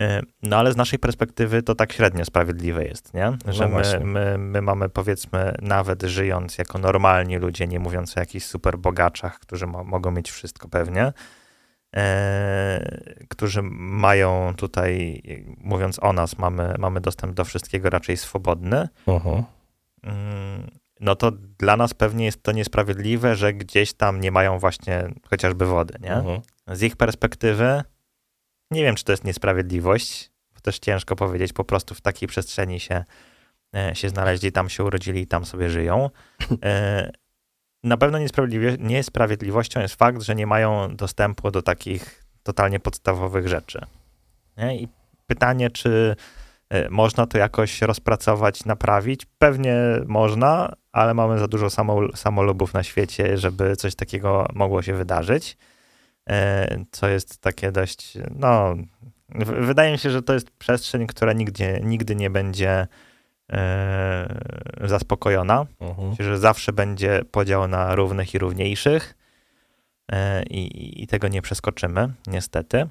[0.00, 3.32] E, No ale z naszej perspektywy to tak średnio sprawiedliwe jest, nie?
[3.48, 3.98] Że my, właśnie.
[3.98, 9.38] my, my mamy powiedzmy, nawet żyjąc jako normalni ludzie, nie mówiąc o jakichś super bogaczach,
[9.38, 11.12] którzy mo- mogą mieć wszystko pewnie,
[11.96, 15.22] e, którzy mają tutaj,
[15.58, 19.42] mówiąc o nas, mamy, mamy dostęp do wszystkiego raczej swobodny, Mhm.
[20.02, 25.04] Mm, no to dla nas pewnie jest to niesprawiedliwe, że gdzieś tam nie mają właśnie
[25.30, 26.12] chociażby wody, nie?
[26.14, 26.40] Mhm.
[26.68, 27.82] Z ich perspektywy
[28.74, 32.80] nie wiem, czy to jest niesprawiedliwość, bo też ciężko powiedzieć, po prostu w takiej przestrzeni
[32.80, 33.04] się,
[33.76, 36.10] e, się znaleźli, tam się urodzili i tam sobie żyją.
[36.64, 37.10] E,
[37.84, 38.18] Na pewno
[38.78, 43.80] niesprawiedliwością jest fakt, że nie mają dostępu do takich totalnie podstawowych rzeczy.
[44.72, 44.88] I
[45.26, 46.16] pytanie, czy
[46.70, 49.26] e, można to jakoś rozpracować, naprawić?
[49.38, 54.94] Pewnie można, ale mamy za dużo samol- samolubów na świecie, żeby coś takiego mogło się
[54.94, 55.56] wydarzyć
[56.90, 58.74] co jest takie dość, no,
[59.60, 62.86] wydaje mi się, że to jest przestrzeń, która nigdzie, nigdy nie będzie
[63.52, 64.34] e,
[64.84, 66.14] zaspokojona, Mhm.
[66.20, 69.14] że zawsze będzie podział na równych i równiejszych
[70.12, 72.88] e, i, i tego nie przeskoczymy, niestety.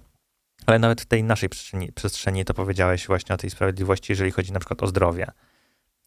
[0.65, 4.51] Ale nawet w tej naszej przestrzeni, przestrzeni to powiedziałeś właśnie o tej sprawiedliwości, jeżeli chodzi
[4.53, 5.27] na przykład o zdrowie.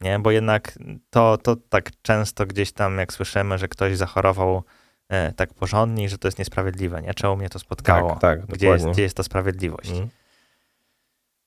[0.01, 0.79] Nie, bo jednak
[1.11, 4.63] to, to tak często gdzieś tam, jak słyszymy, że ktoś zachorował e,
[5.37, 7.15] tak porządnie, że to jest niesprawiedliwe, nie?
[7.15, 8.11] Czemu mnie to spotkało?
[8.11, 9.91] Tak, tak, gdzie, jest, gdzie jest ta sprawiedliwość?
[9.91, 10.09] Mhm.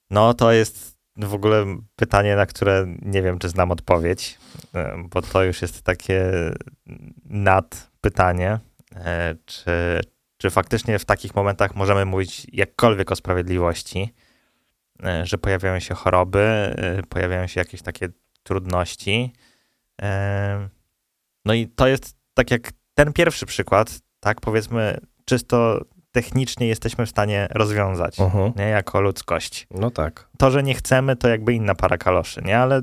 [0.09, 4.37] No to jest w ogóle pytanie, na które nie wiem, czy znam odpowiedź,
[4.75, 6.31] e, bo to już jest takie
[7.25, 8.59] nadpytanie,
[8.95, 9.71] e, czy,
[10.37, 14.13] czy faktycznie w takich momentach możemy mówić jakkolwiek o sprawiedliwości,
[15.03, 18.09] e, że pojawiają się choroby, e, pojawiają się jakieś takie
[18.43, 19.33] trudności.
[20.01, 20.69] E,
[21.45, 22.71] No i to jest tak jak
[23.05, 25.81] ten pierwszy przykład, tak powiedzmy, czysto
[26.11, 28.51] technicznie jesteśmy w stanie rozwiązać, Mhm.
[28.55, 30.29] nie, jako ludzkość No tak.
[30.37, 32.59] to, że nie chcemy, to jakby inna para kaloszy, nie?
[32.59, 32.81] Ale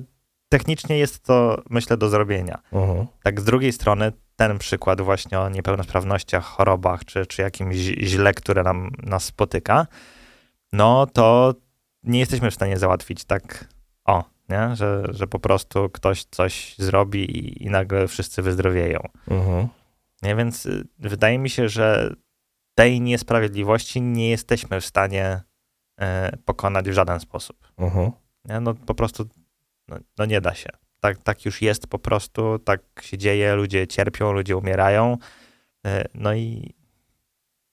[0.48, 2.58] technicznie jest to, myślę, do zrobienia.
[2.72, 3.06] Mhm.
[3.22, 8.62] Tak z drugiej strony ten przykład właśnie o niepełnosprawnościach, chorobach, czy, czy jakimś źle, które
[8.62, 9.86] nam, nas spotyka,
[10.72, 11.54] no to
[12.02, 13.64] nie jesteśmy w stanie załatwić tak,
[14.04, 14.76] o, nie?
[14.76, 19.00] Że, że po prostu ktoś coś zrobi i, i nagle wszyscy wyzdrowieją.
[19.30, 19.68] Mhm.
[20.22, 20.36] Nie?
[20.36, 22.14] Więc y, wydaje mi się, że
[22.74, 25.42] tej niesprawiedliwości nie jesteśmy w stanie
[26.00, 27.72] e, pokonać w żaden sposób.
[27.78, 28.10] Mhm.
[28.44, 28.60] Nie?
[28.60, 29.28] No po prostu
[29.88, 30.68] no, no nie da się.
[31.00, 35.16] Tak, tak już jest po prostu, tak się dzieje, ludzie cierpią, ludzie umierają.
[35.86, 36.74] e, No i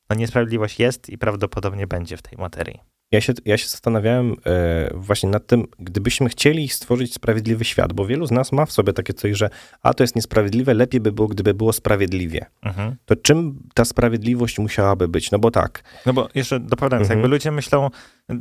[0.10, 2.80] no niesprawiedliwość jest i prawdopodobnie będzie w tej materii.
[3.14, 8.06] Ja się, ja się zastanawiałem e, właśnie nad tym, gdybyśmy chcieli stworzyć sprawiedliwy świat, bo
[8.06, 9.50] wielu z nas ma w sobie takie coś, że
[9.82, 12.46] a to jest niesprawiedliwe, lepiej by było, gdyby było sprawiedliwie.
[12.62, 12.96] Mhm.
[13.06, 15.32] To czym ta sprawiedliwość musiałaby być?
[15.32, 17.20] No bo tak, No bo jeszcze dopowiadając, Mhm.
[17.20, 17.90] jakby ludzie myślą,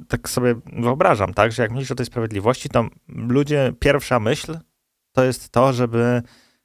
[0.08, 4.58] tak sobie wyobrażam, tak, że jak myślisz o tej sprawiedliwości, to ludzie, pierwsza myśl
[5.12, 6.22] to jest to, żeby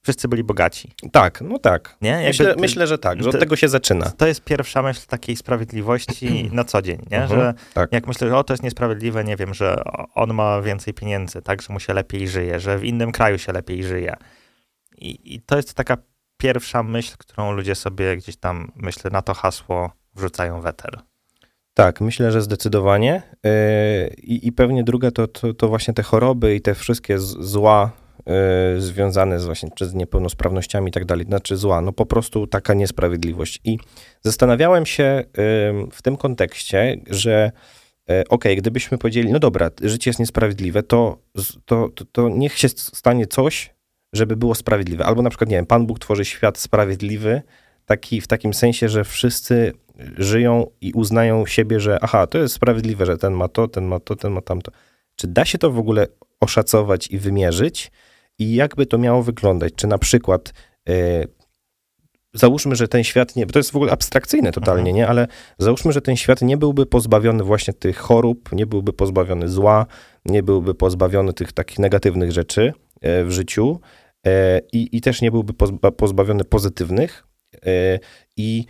[0.07, 0.91] wszyscy byli bogaci.
[1.11, 1.97] tak, no tak.
[2.01, 2.09] Nie?
[2.09, 4.05] Jakby Myślę, myślę, że tak, że od to- tego się zaczyna.
[4.09, 7.21] To jest pierwsza myśl takiej sprawiedliwości na co dzień, nie?
[7.21, 7.91] Mhm, Że tak.
[7.91, 9.81] jak myślę, że o, to jest niesprawiedliwe, nie wiem, że
[10.15, 13.51] on ma więcej pieniędzy, tak, że mu się lepiej żyje, że w innym kraju się
[13.53, 14.15] lepiej żyje.
[14.97, 15.97] I, i to jest taka
[16.37, 20.99] pierwsza myśl, którą ludzie sobie gdzieś tam, myślę, na to hasło wrzucają weter.
[21.73, 23.21] Tak, myślę, że zdecydowanie.
[23.43, 23.51] Yy,
[24.17, 27.91] I, pewnie druga to, to, to właśnie te choroby i te wszystkie zła
[28.25, 31.25] yy, związane z właśnie czy z niepełnosprawnościami i tak dalej.
[31.25, 33.59] Znaczy zła, no po prostu taka niesprawiedliwość.
[33.63, 33.77] I
[34.21, 37.51] zastanawiałem się yy, w tym kontekście, że
[38.07, 41.17] yy, okej, gdybyśmy powiedzieli, no dobra, życie jest niesprawiedliwe, to,
[41.65, 43.73] to, to, to niech się stanie coś,
[44.13, 45.05] żeby było sprawiedliwe.
[45.05, 47.41] Albo na przykład, nie wiem, Pan Bóg tworzy świat sprawiedliwy,
[47.85, 49.73] taki, w takim sensie, że wszyscy
[50.17, 53.99] żyją i uznają siebie, że aha, to jest sprawiedliwe, że ten ma to, ten ma
[53.99, 54.71] to, ten ma tamto.
[55.15, 56.07] Czy da się to w ogóle
[56.39, 57.91] oszacować i wymierzyć?
[58.39, 59.73] I jakby to miało wyglądać?
[59.75, 60.53] Czy na przykład
[60.89, 61.25] e,
[62.33, 65.07] załóżmy, że ten świat nie, bo to jest w ogóle abstrakcyjne totalnie, nie?
[65.07, 65.27] Ale
[65.57, 69.85] załóżmy, że ten świat nie byłby pozbawiony właśnie tych chorób, nie byłby pozbawiony zła,
[70.25, 73.79] nie byłby pozbawiony tych takich negatywnych rzeczy e, w życiu
[74.27, 77.27] e, i, i też nie byłby pozba, pozbawiony pozytywnych.
[78.37, 78.65] I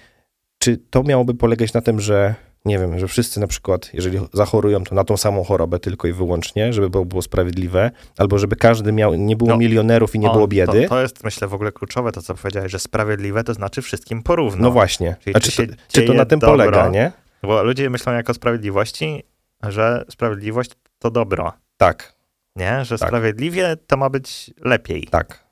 [0.57, 4.83] czy to miałoby polegać na tym, że nie wiem, że wszyscy na przykład, jeżeli zachorują,
[4.83, 8.91] to na tą samą chorobę tylko i wyłącznie, żeby było, było sprawiedliwe, albo żeby każdy
[8.91, 10.83] miał, nie było No, milionerów i nie On- było biedy.
[10.83, 14.23] To, to jest, myślę, w ogóle kluczowe to, co powiedziałeś, że sprawiedliwe to znaczy wszystkim
[14.23, 14.61] porówno.
[14.61, 15.15] no właśnie.
[15.23, 16.55] Czyli A czy czy, to, czy to na tym dobro?
[16.57, 17.11] polega, nie?
[17.43, 19.23] Bo ludzie myślą jako sprawiedliwości,
[19.63, 22.13] że sprawiedliwość to dobro, Tak,
[22.55, 22.85] nie?
[22.85, 23.09] Że Tak.
[23.09, 25.07] sprawiedliwie to ma być lepiej.
[25.11, 25.46] tak.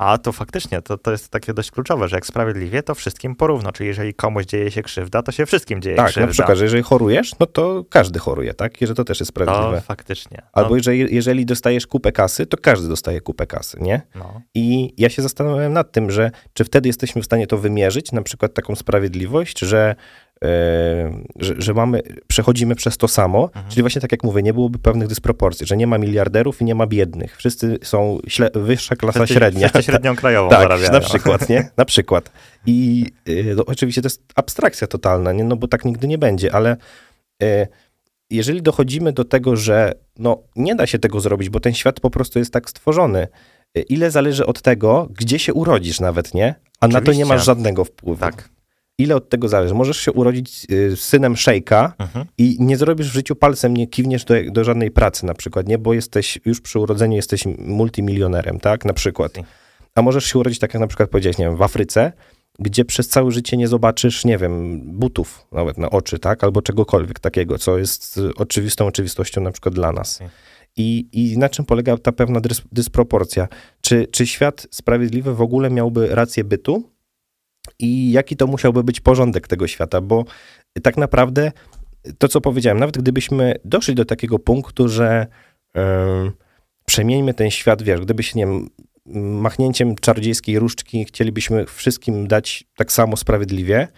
[0.00, 3.72] A to faktycznie, to, to jest takie dość kluczowe, że jak sprawiedliwie, to wszystkim porówno.
[3.72, 6.26] Czyli jeżeli komuś dzieje się krzywda, to się wszystkim dzieje Tak, krzywda.
[6.26, 8.82] na przykład, że jeżeli chorujesz, no to każdy choruje, tak?
[8.82, 9.76] I że to też jest sprawiedliwe.
[9.76, 10.42] To faktycznie.
[10.52, 14.02] Albo No, jeżeli, jeżeli dostajesz kupę kasy, to każdy dostaje kupę kasy, nie?
[14.14, 14.40] no.
[14.54, 18.22] I ja się zastanawiałem nad tym, że czy wtedy jesteśmy w stanie to wymierzyć, na
[18.22, 19.94] przykład taką sprawiedliwość, że,
[21.36, 23.64] że, że mamy, przechodzimy przez to samo, Mhm.
[23.70, 26.74] czyli właśnie tak jak mówię, nie byłoby pewnych dysproporcji, że nie ma miliarderów i nie
[26.74, 27.36] ma biednych.
[27.36, 29.68] Wszyscy są śle, wyższa klasa Wszyscy- średnia.
[29.68, 30.92] Wszyscy średnią krajową Tak, zarabiają.
[30.92, 31.70] na przykład, nie?
[31.76, 32.32] Na przykład.
[32.66, 35.44] I y, no, oczywiście to jest abstrakcja totalna, nie?
[35.44, 36.76] No bo tak nigdy nie będzie, ale
[37.42, 37.66] y,
[38.30, 42.10] jeżeli dochodzimy do tego, że no, nie da się tego zrobić, bo ten świat po
[42.10, 43.28] prostu jest tak stworzony,
[43.88, 46.54] ile zależy od tego, gdzie się urodzisz nawet, nie?
[46.80, 47.24] A na to nie Oczywiście.
[47.34, 48.20] masz żadnego wpływu.
[48.20, 48.48] Tak.
[49.00, 49.74] Ile od tego zależy?
[49.74, 52.26] Możesz się urodzić y, synem szejka Mhm.
[52.38, 55.78] i nie zrobisz w życiu palcem, nie kiwniesz do, do żadnej pracy na przykład, nie?
[55.78, 58.84] Bo jesteś już przy urodzeniu jesteś multimilionerem, tak?
[58.84, 59.32] Na przykład.
[59.94, 62.12] A możesz się urodzić, tak jak na przykład powiedziałeś, nie wiem, w Afryce,
[62.58, 66.44] gdzie przez całe życie nie zobaczysz, nie wiem, butów nawet na oczy, tak?
[66.44, 70.18] Albo czegokolwiek takiego, co jest y, oczywistą oczywistością na przykład dla nas.
[70.76, 73.48] I, I na czym polega ta pewna dys, dysproporcja?
[73.80, 76.90] Czy, czy świat sprawiedliwy w ogóle miałby rację bytu?
[77.82, 80.00] I jaki to musiałby być porządek tego świata?
[80.00, 80.24] Bo
[80.82, 81.52] tak naprawdę
[82.18, 85.26] to, co powiedziałem, nawet gdybyśmy doszli do takiego punktu, że
[85.74, 85.82] yy,
[86.86, 88.68] przemieńmy ten świat, wiesz, gdyby się, nie wiem,
[89.40, 93.88] machnięciem czarodziejskiej różdżki chcielibyśmy wszystkim dać tak samo sprawiedliwie,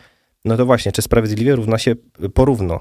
[0.44, 1.94] no to właśnie, czy sprawiedliwie równa się
[2.34, 2.80] porówno?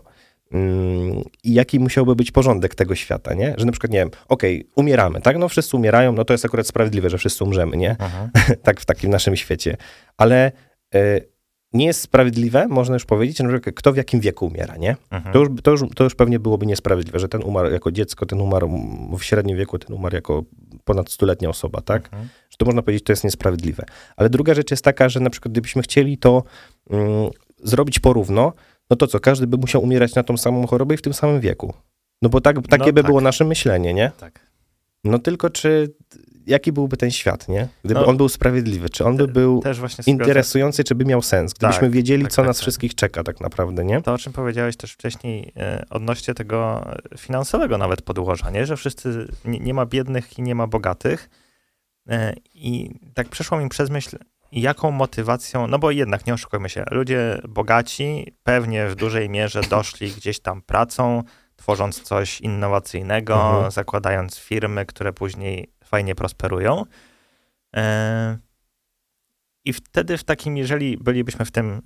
[0.52, 3.56] Mm, I jaki musiałby być porządek tego świata, nie?
[3.58, 5.38] Że na przykład, nie wiem, okej, okay, umieramy, tak?
[5.38, 7.96] No wszyscy umierają, no to jest akurat sprawiedliwe, że wszyscy umrzemy, nie?
[8.64, 9.78] tak w takim naszym świecie.
[10.18, 10.52] Ale
[11.74, 14.96] nie jest sprawiedliwe, można już powiedzieć, że kto w jakim wieku umiera, nie?
[15.12, 15.34] Mhm.
[15.34, 18.42] To, już, to, już, to już pewnie byłoby niesprawiedliwe, że ten umarł jako dziecko, ten
[18.42, 18.70] umarł
[19.20, 20.44] w średnim wieku, ten umarł jako
[20.84, 22.06] ponad stuletnia osoba, tak?
[22.06, 22.30] Mhm.
[22.50, 23.84] Że to można powiedzieć, to jest niesprawiedliwe.
[24.16, 26.44] Ale druga rzecz jest taka, że na przykład gdybyśmy chcieli to
[26.90, 27.30] mm,
[27.64, 28.54] zrobić porówno,
[28.90, 31.40] no to co, każdy by musiał umierać na tą samą chorobę i w tym samym
[31.40, 31.74] wieku.
[32.22, 33.06] No bo tak, takie no, by tak.
[33.06, 34.12] było nasze myślenie, nie?
[34.20, 34.40] Tak.
[35.04, 35.94] No tylko czy
[36.52, 37.68] jaki byłby ten świat, nie?
[37.84, 39.64] Gdyby no, on był sprawiedliwy, czy on by był
[40.08, 42.62] interesujący, czy by miał sens, gdybyśmy tak, wiedzieli, tak, co tak, nas tak.
[42.62, 44.02] wszystkich czeka tak naprawdę, nie?
[44.02, 46.86] To, o czym powiedziałeś też wcześniej e, odnośnie tego
[47.18, 48.66] finansowego nawet podłoża, nie?
[48.66, 51.30] Że wszyscy, nie, nie ma biednych i nie ma bogatych.
[52.10, 54.18] E, I tak przeszło mi przez myśl,
[54.52, 60.12] jaką motywacją, no bo jednak nie oszukujmy się, ludzie bogaci pewnie w dużej mierze doszli
[60.12, 61.24] gdzieś tam pracą,
[61.56, 63.72] tworząc coś innowacyjnego, mhm.
[63.72, 66.86] zakładając firmy, które później fajnie prosperują.
[67.76, 68.38] E,
[69.66, 71.82] I wtedy w takim, jeżeli bylibyśmy w tym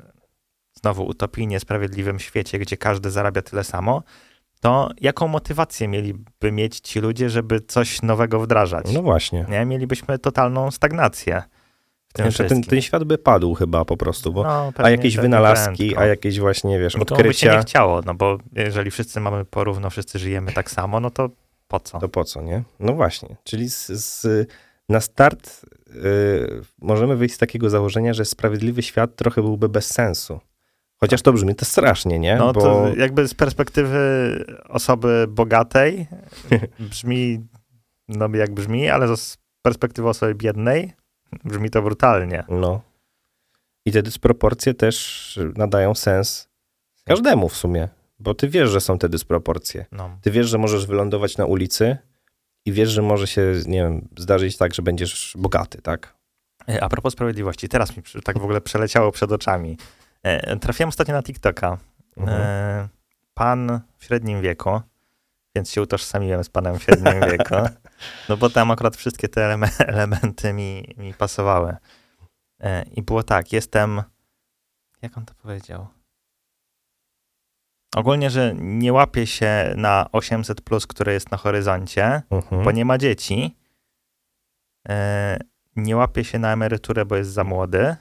[0.74, 4.04] znowu utopijnie sprawiedliwym świecie, gdzie każdy zarabia tyle samo,
[4.60, 8.86] to jaką motywację mieliby mieć ci ludzie, żeby coś nowego wdrażać?
[8.94, 9.46] No właśnie.
[9.50, 9.66] Nie?
[9.66, 11.44] Mielibyśmy totalną stagnację.
[12.14, 16.02] Ten, ten, ten, świat by padł chyba po prostu, bo no, a jakieś wynalazki, prędko.
[16.02, 17.16] a jakieś właśnie, wiesz, odkrycia.
[17.16, 20.72] No to by się nie chciało, no bo jeżeli wszyscy mamy porówno, wszyscy żyjemy tak
[20.72, 21.30] samo, no to
[21.68, 22.00] po co?
[22.00, 22.64] To po co, nie?
[22.80, 24.50] No właśnie, czyli z, z,
[24.90, 30.40] na start yy, możemy wyjść z takiego założenia, że sprawiedliwy świat trochę byłby bez sensu.
[30.98, 32.36] Chociaż to brzmi to strasznie, nie?
[32.36, 32.62] No Bo...
[32.62, 34.00] to jakby z perspektywy
[34.70, 36.08] osoby bogatej
[36.90, 37.48] brzmi,
[38.08, 40.94] no jak brzmi, ale z perspektywy osoby biednej
[41.44, 42.44] brzmi to brutalnie.
[42.50, 42.82] No.
[43.86, 46.50] I te dysproporcje też nadają sens
[47.06, 47.88] każdemu w sumie.
[48.20, 49.86] Bo ty wiesz, że są te dysproporcje.
[49.92, 50.18] No.
[50.22, 51.98] Ty wiesz, że możesz wylądować na ulicy
[52.66, 56.16] i wiesz, że może się, nie wiem, zdarzyć tak, że będziesz bogaty, tak?
[56.70, 59.78] E, a propos sprawiedliwości, teraz mi tak w ogóle przeleciało przed oczami.
[60.24, 61.78] E, trafiłem ostatnio na TikToka.
[62.18, 62.42] Mhm.
[62.42, 62.88] E,
[63.34, 64.82] pan w średnim wieku,
[65.56, 67.56] więc się utożsamiłem z panem w średnim wieku,
[68.30, 69.58] no bo tam akurat wszystkie te
[69.88, 71.76] elementy mi, mi pasowały.
[72.92, 74.04] I było tak, jestem,
[75.02, 75.88] jak on to powiedział?
[77.96, 82.64] Ogólnie, że nie łapie się na 800, plus, które jest na horyzoncie, uh-huh.
[82.64, 83.56] bo nie ma dzieci.
[84.90, 85.40] E,
[85.76, 87.96] nie łapie się na emeryturę, bo jest za młody,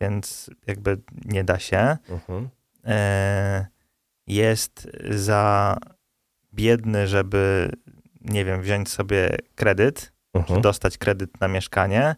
[0.00, 1.96] więc jakby nie da się.
[2.08, 2.48] Uh-huh.
[2.86, 3.66] E,
[4.26, 5.76] jest za
[6.54, 7.72] biedny, żeby,
[8.20, 10.60] nie wiem, wziąć sobie kredyt, uh-huh.
[10.60, 12.16] dostać kredyt na mieszkanie,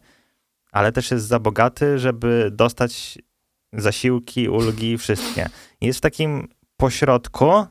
[0.73, 3.19] ale też jest za bogaty, żeby dostać
[3.73, 5.49] zasiłki, ulgi, wszystkie.
[5.81, 6.49] Jest w takim
[6.83, 7.67] pośrodku,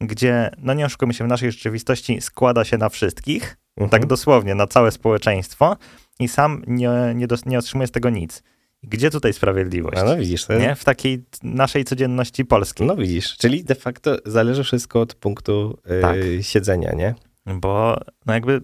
[0.00, 3.90] gdzie, no nie oszukujmy się, w naszej rzeczywistości składa się na wszystkich, mhm.
[3.90, 5.76] tak dosłownie, na całe społeczeństwo
[6.20, 8.42] i sam nie, nie, dos, nie otrzymuje z tego nic.
[8.82, 9.98] Gdzie tutaj sprawiedliwość?
[9.98, 10.44] A no widzisz.
[10.44, 10.58] To...
[10.58, 10.74] Nie?
[10.74, 12.86] W takiej naszej codzienności polskiej.
[12.86, 16.16] No widzisz, czyli de facto zależy wszystko od punktu yy, tak.
[16.40, 17.14] siedzenia, nie?
[17.46, 18.60] Bo no jakby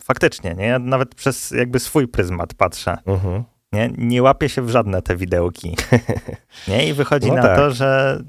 [0.00, 0.66] faktycznie, nie?
[0.66, 2.96] Ja nawet przez jakby swój pryzmat patrzę.
[3.06, 3.44] Mhm.
[3.72, 3.90] Nie?
[3.98, 5.76] nie łapię się w żadne te widełki.
[6.68, 6.88] nie?
[6.88, 7.56] I wychodzi no na tak.
[7.56, 8.20] to, że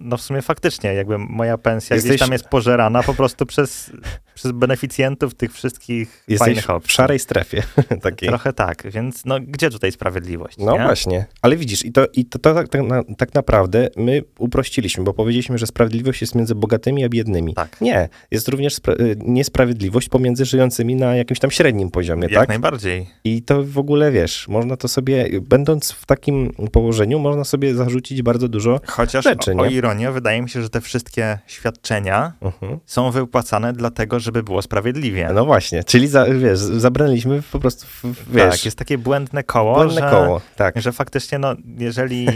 [0.00, 2.10] no w sumie faktycznie, jakby moja pensja Jesteś...
[2.10, 3.90] gdzieś tam jest pożerana po prostu przez,
[4.34, 6.88] przez beneficjentów tych wszystkich Jesteś fajnych opcji.
[6.88, 7.62] w szarej strefie
[8.02, 8.28] takiej.
[8.28, 10.58] Trochę tak, więc no gdzie tutaj sprawiedliwość?
[10.58, 10.82] No nie?
[10.82, 12.82] właśnie, ale widzisz, i to, i to, to tak, tak,
[13.18, 17.54] tak, naprawdę my uprościliśmy, bo powiedzieliśmy, że sprawiedliwość jest między bogatymi a biednymi.
[17.54, 17.80] Tak.
[17.80, 22.48] Nie, jest również y, niesprawiedliwość pomiędzy żyjącymi na jakimś tam średnim poziomie, Jak tak?
[22.48, 23.06] najbardziej.
[23.24, 28.22] I to w ogóle, wiesz, można to sobie, będąc w takim położeniu, można sobie zarzucić
[28.22, 32.78] bardzo dużo Chociaż rzeczy, o ironię, wydaje mi się, że te wszystkie świadczenia uh-huh.
[32.86, 35.30] są wypłacane dlatego, żeby było sprawiedliwie.
[35.34, 37.86] No właśnie, czyli za, wiesz, zabraliśmy po prostu,
[38.30, 38.50] wiesz...
[38.50, 40.80] Tak, jest takie błędne koło, błędne że, koło, tak.
[40.80, 42.26] że faktycznie, no, jeżeli...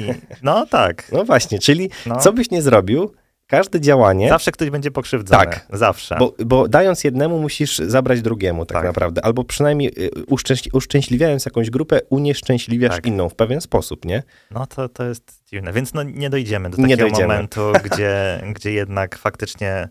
[0.43, 1.13] No tak.
[1.13, 2.17] No właśnie, czyli no.
[2.17, 3.13] co byś nie zrobił,
[3.47, 4.29] Każde działanie.
[4.29, 5.45] Zawsze ktoś będzie pokrzywdzony.
[5.45, 5.67] Tak.
[5.71, 6.17] Zawsze.
[6.19, 8.85] Bo, bo dając jednemu, musisz zabrać drugiemu, tak, tak.
[8.85, 9.25] naprawdę.
[9.25, 13.07] Albo przynajmniej y, uszczęśli uszczęśliwiając jakąś grupę, unieszczęśliwiasz tak.
[13.07, 14.23] inną w pewien sposób, nie?
[14.51, 15.73] No to, to jest dziwne.
[15.73, 17.35] Więc no, nie dojdziemy do takiego nie dojdziemy.
[17.35, 19.89] momentu, gdzie, gdzie jednak faktycznie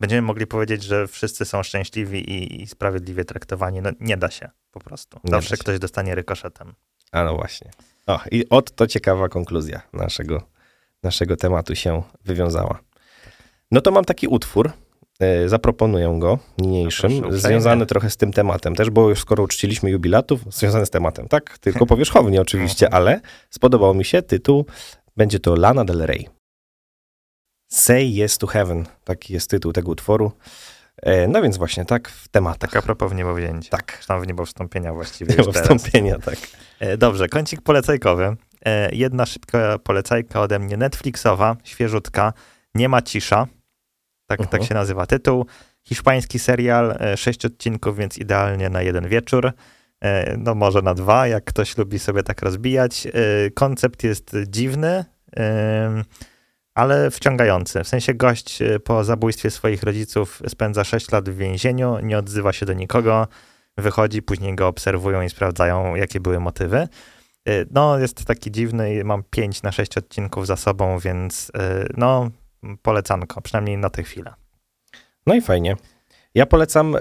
[0.00, 3.80] będziemy mogli powiedzieć, że wszyscy są szczęśliwi i, i sprawiedliwie traktowani.
[3.80, 5.20] No nie da się po prostu.
[5.24, 6.74] Zawsze ktoś dostanie rykoszetem.
[7.12, 7.70] A no właśnie.
[8.06, 10.42] O, i od to ciekawa konkluzja naszego,
[11.02, 12.80] naszego tematu się wywiązała.
[13.70, 14.70] No to mam taki utwór,
[15.20, 19.44] e, zaproponuję go niniejszym, No proszę związany trochę z tym tematem też, bo już skoro
[19.44, 21.58] uczciliśmy jubilatów, związany z tematem, tak?
[21.58, 24.66] Tylko powierzchownie oczywiście, ale spodobał mi się tytuł,
[25.16, 26.28] będzie to Lana Del Rey.
[27.72, 30.32] Say Yes to Heaven, taki jest tytuł tego utworu.
[31.02, 32.70] E, No więc właśnie tak w tematach.
[32.70, 33.70] Tak a propos w niebo wzięcia.
[33.70, 33.98] Tak.
[34.00, 35.68] Czy tam w niebo wstąpienia właściwie Nie już ma teraz.
[35.68, 36.36] wstąpienia, tak.
[36.80, 38.36] E, Dobrze, kącik polecajkowy.
[38.92, 42.32] Jedna szybka polecajka ode mnie, Netflixowa, świeżutka,
[42.74, 43.46] Nie ma cisza.
[44.26, 44.58] Tak, Mhm.
[44.60, 45.46] tak się nazywa tytuł.
[45.84, 49.52] Hiszpański serial, e, sześć odcinków, więc idealnie na jeden wieczór.
[50.00, 53.06] E, No może na dwa, jak ktoś lubi sobie tak rozbijać.
[53.06, 53.10] E,
[53.50, 55.04] Koncept jest dziwny,
[56.74, 57.84] ale wciągający.
[57.84, 62.66] W sensie gość po zabójstwie swoich rodziców spędza 6 lat w więzieniu, nie odzywa się
[62.66, 63.26] do nikogo,
[63.78, 66.88] wychodzi, później go obserwują i sprawdzają, jakie były motywy.
[67.70, 71.52] No, jest taki dziwny, mam 5 na 6 odcinków za sobą, więc
[71.96, 72.30] no,
[72.82, 74.34] polecanko, przynajmniej na tę chwilę.
[75.26, 75.76] No i fajnie.
[76.34, 77.00] Ja polecam e,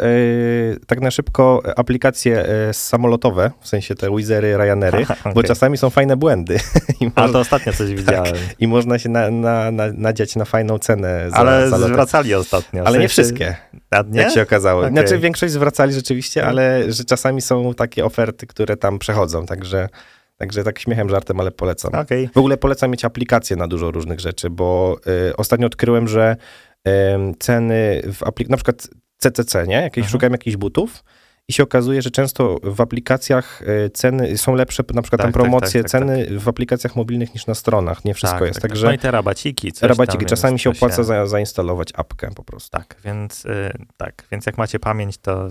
[0.88, 5.44] tak na szybko aplikacje e, samolotowe, w sensie te Wizery, Ryanery, bo Okej.
[5.44, 6.58] czasami są fajne błędy
[7.16, 8.36] A można, to ostatnio coś widziałem.
[8.60, 12.84] i można się na, na, na, nadziać na fajną cenę za, Ale za zwracali ostatnio.
[12.84, 13.56] w Ale nie sensie- wszystkie,
[13.92, 14.22] A nie?
[14.22, 14.82] jak się okazało.
[14.82, 14.92] Okej.
[14.94, 19.90] Znaczy większość zwracali rzeczywiście, ale że czasami są takie oferty, które tam przechodzą, także,
[20.38, 21.96] także tak śmiechem, żartem, ale polecam.
[21.96, 22.30] Okej.
[22.34, 24.98] W ogóle polecam mieć aplikacje na dużo różnych rzeczy, bo
[25.30, 26.36] y, ostatnio odkryłem, że
[26.84, 29.76] em, ceny w aplikacji, na przykład CCC, nie?
[29.76, 30.12] Jakieś, Mhm.
[30.12, 31.04] Szukałem jakichś butów
[31.48, 35.34] i się okazuje, że często w aplikacjach y, ceny są lepsze, na przykład Tak, tam
[35.34, 38.06] tak, promocje, tak, tak, ceny w aplikacjach mobilnych niż na stronach.
[38.06, 38.56] Nie wszystko Tak, jest.
[38.56, 38.72] tak, tak.
[38.72, 39.72] Także No i te rabaciki.
[39.82, 42.78] Rabaciki, czasami się opłaca za, zainstalować apkę po prostu.
[42.78, 45.50] Tak, więc y, tak, więc jak macie pamięć, to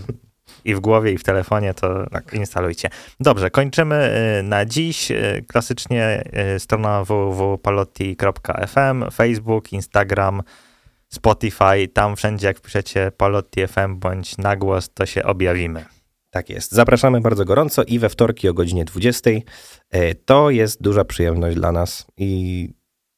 [0.64, 2.34] i w głowie, i w telefonie, to Tak.
[2.34, 2.88] instalujcie.
[3.20, 5.10] Dobrze, kończymy y, na dziś.
[5.10, 6.24] Y, Klasycznie
[6.56, 10.42] y, strona www.palotti.fm, Facebook, Instagram,
[11.08, 15.84] Spotify, tam wszędzie jak wpiszecie Palotti FM bądź nagłos, to się objawimy.
[16.30, 16.72] Tak jest.
[16.72, 19.30] Zapraszamy bardzo gorąco i we wtorki o godzinie 20.
[19.90, 22.60] E, To jest duża przyjemność dla nas i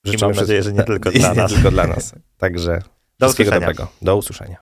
[0.04, 1.52] I życzymy mam nadzieję, że nie tylko i dla nas.
[1.54, 2.14] tylko dla nas.
[2.38, 2.82] Także
[3.18, 3.66] Do wszystkiego usłyszenia.
[3.66, 3.88] dobrego.
[4.02, 4.54] Do usłyszenia.